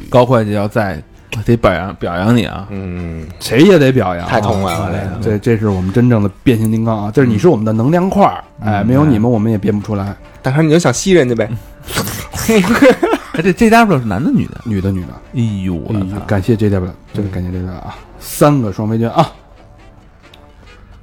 [0.08, 1.02] 高会计要在
[1.44, 11.50] 得表扬表扬你啊，嗯，谁也得表扬啊，太痛快了哎这这这是我们真正的变形金刚啊，就是你是我们的能量块儿，哎，没有你们我们也变不出来，大哥你就想吸人家呗，
[13.32, 14.60] 哎这 J W 是男的女的？
[14.64, 15.12] 女的女的。
[15.34, 15.92] 哎呦我
[16.26, 17.96] 感谢 JW，真的感谢 JW 啊！
[18.20, 19.32] 三个双飞娟啊！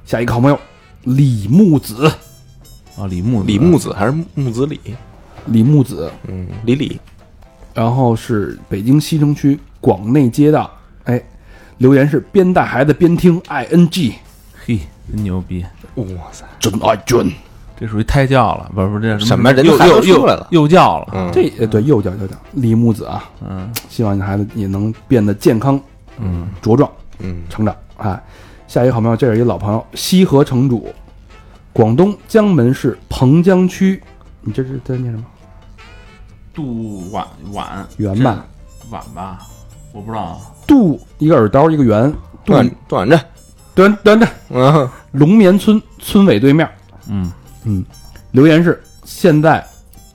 [0.04, 0.58] 下一个好朋友
[1.04, 2.06] 李木子，
[2.96, 4.78] 啊李木李木子还是木子李？
[5.46, 7.00] 李木子，嗯，李李，
[7.74, 10.70] 然后是北京西城区广内街道，
[11.04, 11.20] 哎，
[11.78, 14.12] 留言是边带孩子边听 ing，
[14.66, 14.78] 嘿
[15.10, 15.64] 真牛逼，
[15.96, 17.26] 哇塞，真爱捐，
[17.80, 25.80] 这属于胎教了，不是不是这什么人孩子幼幼幼都出来了幼教了，嗯，这呃对幼教幼教，李木子啊，嗯希望你孩子也能变得健康
[26.18, 26.90] 嗯茁壮。
[27.22, 27.74] 嗯，成长。
[27.98, 28.22] 哎，
[28.66, 30.88] 下一个好朋友，这是一个老朋友，西河城主，
[31.72, 34.02] 广东江门市彭江区，
[34.40, 35.24] 你这是在念什么？
[36.54, 38.44] 杜婉婉圆吧，
[38.90, 39.38] 婉吧，
[39.92, 42.10] 我不知道，杜一个耳刀一个圆，
[42.44, 43.20] 杜段段着，
[43.74, 46.68] 端端着嗯，龙眠村村委对面。
[47.08, 47.30] 嗯
[47.64, 47.84] 嗯，
[48.32, 49.64] 留言是现在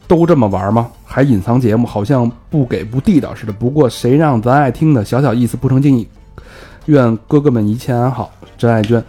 [0.07, 0.89] 都这么玩吗？
[1.03, 3.53] 还隐藏节目，好像不给不地道似的。
[3.53, 6.07] 不过谁让咱爱听的，小小意思不成敬意。
[6.87, 9.03] 愿哥哥们一切安好，真爱娟，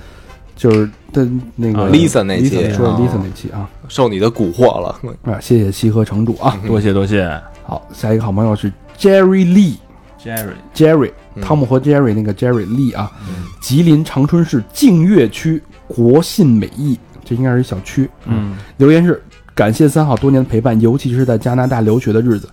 [0.56, 5.38] 就是的那个啊 Lisa 那期 Lisa 说 Lisa 那期啊受你的蛊惑了，啊！
[5.40, 6.58] 谢谢西河城主啊！
[6.66, 7.28] 多谢多谢
[7.64, 9.76] 好，下一个好朋友是 Jerry Lee。
[10.24, 13.12] Jerry，Jerry，嗯汤姆和 Jerry 那个 Jerry Lee 啊，
[13.60, 18.08] 吉林长春市净月区国信美艺，这应该是一小区。
[18.24, 19.22] 嗯留言是
[19.54, 22.48] 感谢三好多年的陪伴，尤其是在加拿大留学的日子，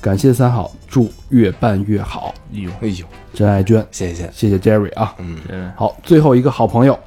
[0.00, 2.34] 感谢三好，祝越办越好。
[2.54, 5.14] 哎呦哎呦，真爱娟，谢谢，谢谢 Jerry 啊。
[5.18, 6.98] 嗯，这好，最后一个好朋友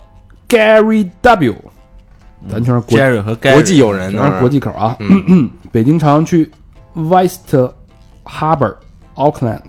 [0.49, 1.55] Gary W，
[2.49, 4.95] 咱全是国 Jerry 和国际友人全是，国际口啊。
[4.99, 6.51] 嗯 北京朝阳区
[6.93, 7.55] West
[8.25, 8.75] Harbor
[9.15, 9.61] Auckland。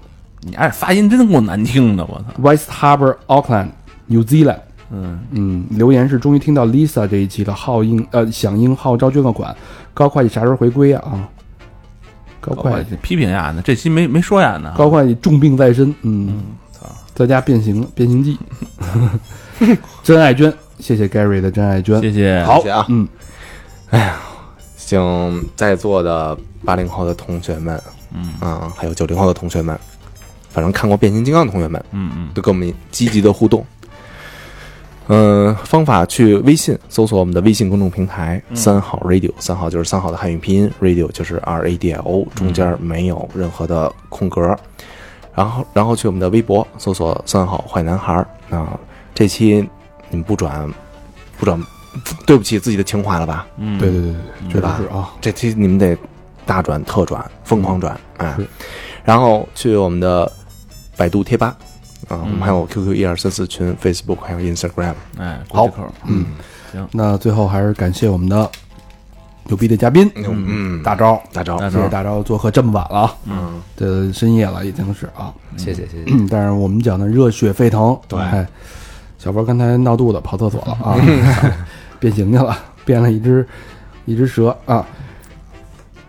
[0.46, 3.70] 你哎发音真够难听的，我操，West Harbour Auckland
[4.06, 4.60] New Zealand。
[4.90, 9.54] 嗯嗯，留言是终于听到 Lisa 这一期了，号应呃响应号召捐个款，
[9.92, 11.00] 高会计啥时候回归呀？
[11.04, 11.28] 啊，
[12.40, 16.42] 高会计，批评呀呢，这期没没说呀呢，高会计重病在身，嗯，
[17.14, 18.38] 在家变形了，变形记，
[20.04, 22.58] 真爱娟，谢谢 Gary 的真爱娟，谢谢，好。
[22.58, 23.08] 谢谢啊，嗯，
[24.76, 27.82] 请在座的八零后的同学们，
[28.12, 28.34] 嗯。
[28.40, 29.78] 啊，还有九零后的同学们，
[30.50, 32.28] 反正看过变形金刚的同学们，嗯嗯。
[32.34, 33.64] 都跟我们积极的互动。
[35.08, 44.56] 嗯、方法去微信搜索我们的微信公众平台“三好 radio”，三好就是三好的汉语拼音，radio 就是 R A D I O，中间没有任何的空格。
[45.34, 48.26] 然后，然后去我们的微博搜索“三好坏男孩儿”。
[48.50, 48.78] 啊，
[49.14, 49.68] 这期
[50.08, 50.72] 你们不转，
[51.38, 51.60] 不转，
[52.24, 53.46] 对不起自己的情怀了吧？
[53.56, 54.78] 嗯，对对对对对吧？
[54.80, 55.96] 是啊，这期你们得
[56.46, 58.36] 大转特转，疯狂转，哎，
[59.04, 60.30] 然后去我们的
[60.96, 61.56] 百度贴吧
[62.08, 62.40] 啊，我们嗯。
[62.40, 65.68] 还有 QQ 一二三四群、Facebook 还有 Instagram，哎，好
[66.06, 66.26] 嗯，
[66.72, 66.86] 行。
[66.92, 68.50] 那最后还是感谢我们的
[69.44, 70.10] 牛逼的嘉宾。
[70.16, 73.00] 嗯，大招，大招，谢谢大招做客这么晚了。
[73.00, 76.12] 啊，嗯，这深夜了已经是啊，谢谢谢谢。
[76.12, 78.18] 嗯，但是我们讲的热血沸腾，对。
[78.20, 78.46] 哎，
[79.18, 80.96] 小波刚才闹肚子跑厕所了啊，
[81.98, 83.46] 变形去了，变了一只
[84.04, 84.86] 一只蛇啊，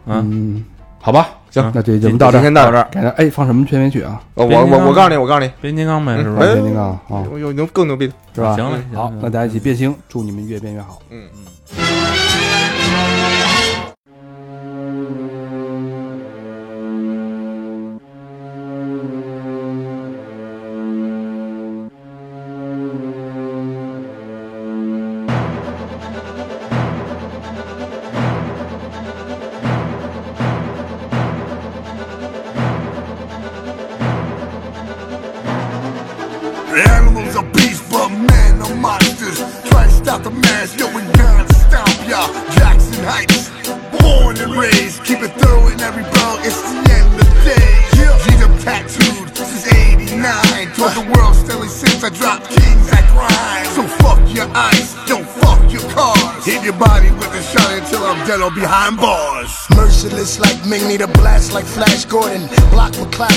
[0.05, 0.65] 嗯，
[0.99, 1.29] 好吧，
[1.61, 2.87] 行那这节目到这儿，先到这儿。
[2.91, 4.21] 改成哎放什么片尾曲啊？
[4.33, 6.45] 我我我告诉你，我告诉你，变形金刚呗，是吧哎？
[6.45, 8.55] 变形金刚啊，有有牛更牛逼的，是吧？
[8.55, 10.99] 行了，好，那大家一起变形，祝你们越变越好。
[11.09, 11.23] 嗯。
[11.35, 11.94] 嗯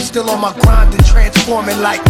[0.09, 2.01] still on my grind and transforming like.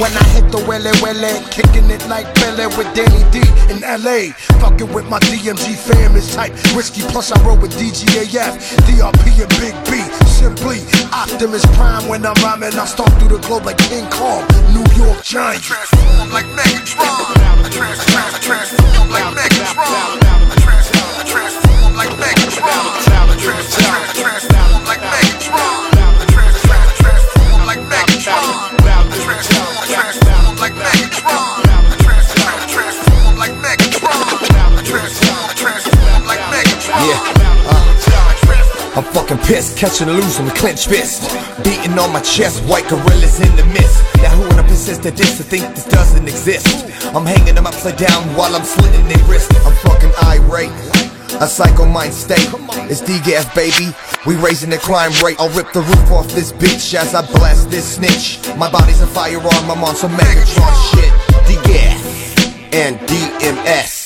[0.00, 4.32] When I hit the Welle Welle, kicking it like Pele with Danny D in LA.
[4.64, 7.02] Fucking with my DMG fam is tight, risky.
[7.12, 8.56] Plus I roll with DGAF,
[8.88, 10.00] DRP and Big B.
[10.24, 10.80] Simply
[11.12, 12.72] Optimus Prime when I'm rhyming.
[12.72, 15.62] I stomp through the globe like King Kong, New York Giant.
[15.62, 16.96] Transform like Megatron.
[16.96, 20.39] I trans, trans, transform like Megatron.
[39.50, 41.26] Pissed, catching and losing with clenched fist.
[41.64, 43.98] Beating on my chest, white gorillas in the mist.
[44.22, 46.68] Now who wanna persist to this to think this doesn't exist?
[47.16, 49.50] I'm hanging them upside down while I'm slitting their wrist.
[49.66, 50.70] I'm fucking irate.
[51.40, 52.46] A psycho mind state.
[52.88, 53.92] It's DGAF, baby.
[54.24, 55.34] We raising the crime rate.
[55.40, 58.38] I'll rip the roof off this bitch as I blast this snitch.
[58.56, 61.12] My body's a firearm, I'm on some Megatron shit.
[61.50, 63.99] DGAF and DMS.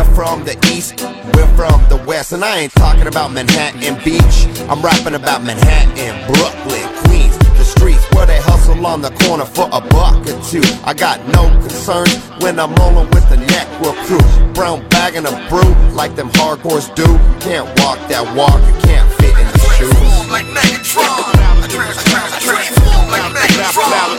[0.00, 0.96] They're from the east,
[1.36, 2.32] we're from the west.
[2.32, 4.48] And I ain't talking about Manhattan Beach.
[4.64, 7.36] I'm rapping about Manhattan, Brooklyn, Queens.
[7.60, 10.64] The streets where they hustle on the corner for a buck or two.
[10.88, 14.24] I got no concerns when I'm rolling with the network crew.
[14.54, 17.04] Brown bag and a brew like them hardcores do.
[17.04, 19.92] You Can't walk that walk, you can't fit in the shoes.
[19.92, 21.28] Transform like Megatron.
[21.68, 24.16] Transform like Megatron.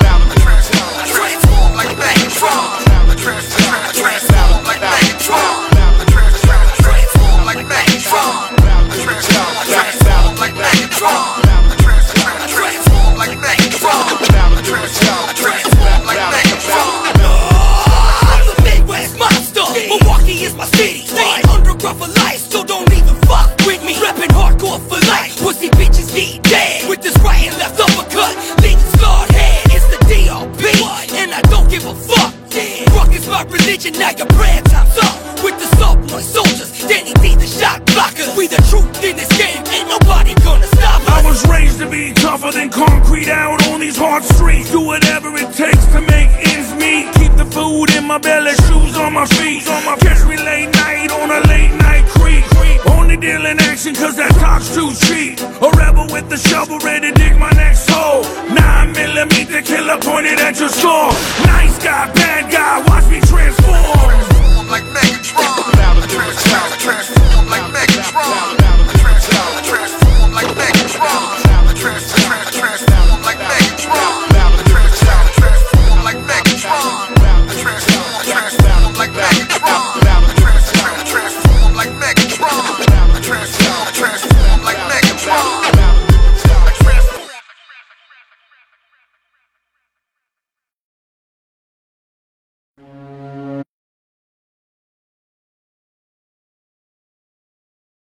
[1.09, 2.69] Transform like Megatron.
[3.17, 5.70] Transform like Megatron.
[7.71, 8.51] Megatron.
[10.39, 11.23] Like Megatron.
[13.17, 14.03] Like Megatron.
[16.05, 16.85] Like Megatron.
[18.27, 19.63] I'm the Midwest monster.
[19.87, 21.07] Milwaukee is my city.
[21.81, 23.95] For life, so don't even fuck with me.
[23.95, 25.35] Reppin' hardcore for life.
[25.41, 26.13] Pussy bitches.
[26.87, 28.35] With this right and left uppercut.
[29.73, 30.63] It's the DRP,
[31.15, 32.33] and I don't give a fuck.
[32.95, 35.43] Rock is my religion, now your prayer time's up.
[35.43, 35.71] With the
[36.33, 36.50] Danny
[38.41, 42.11] We the truth in this game, ain't nobody gonna stop I was raised to be
[42.11, 44.71] tougher than concrete out on these hard streets.
[44.71, 47.13] Do whatever it takes to make ends meet.
[47.21, 49.69] Keep the food in my belly, shoes on my feet.
[49.69, 52.41] On my catch me late night on a late night creep.
[52.89, 55.37] Only deal in action cause that talk's too cheap.
[55.61, 58.25] A rebel with the shovel ready to dig my next hole.
[58.49, 61.13] Nine millimeter killer pointed at your skull.
[61.45, 62.90] Nice guy, bad guy, watch me transform.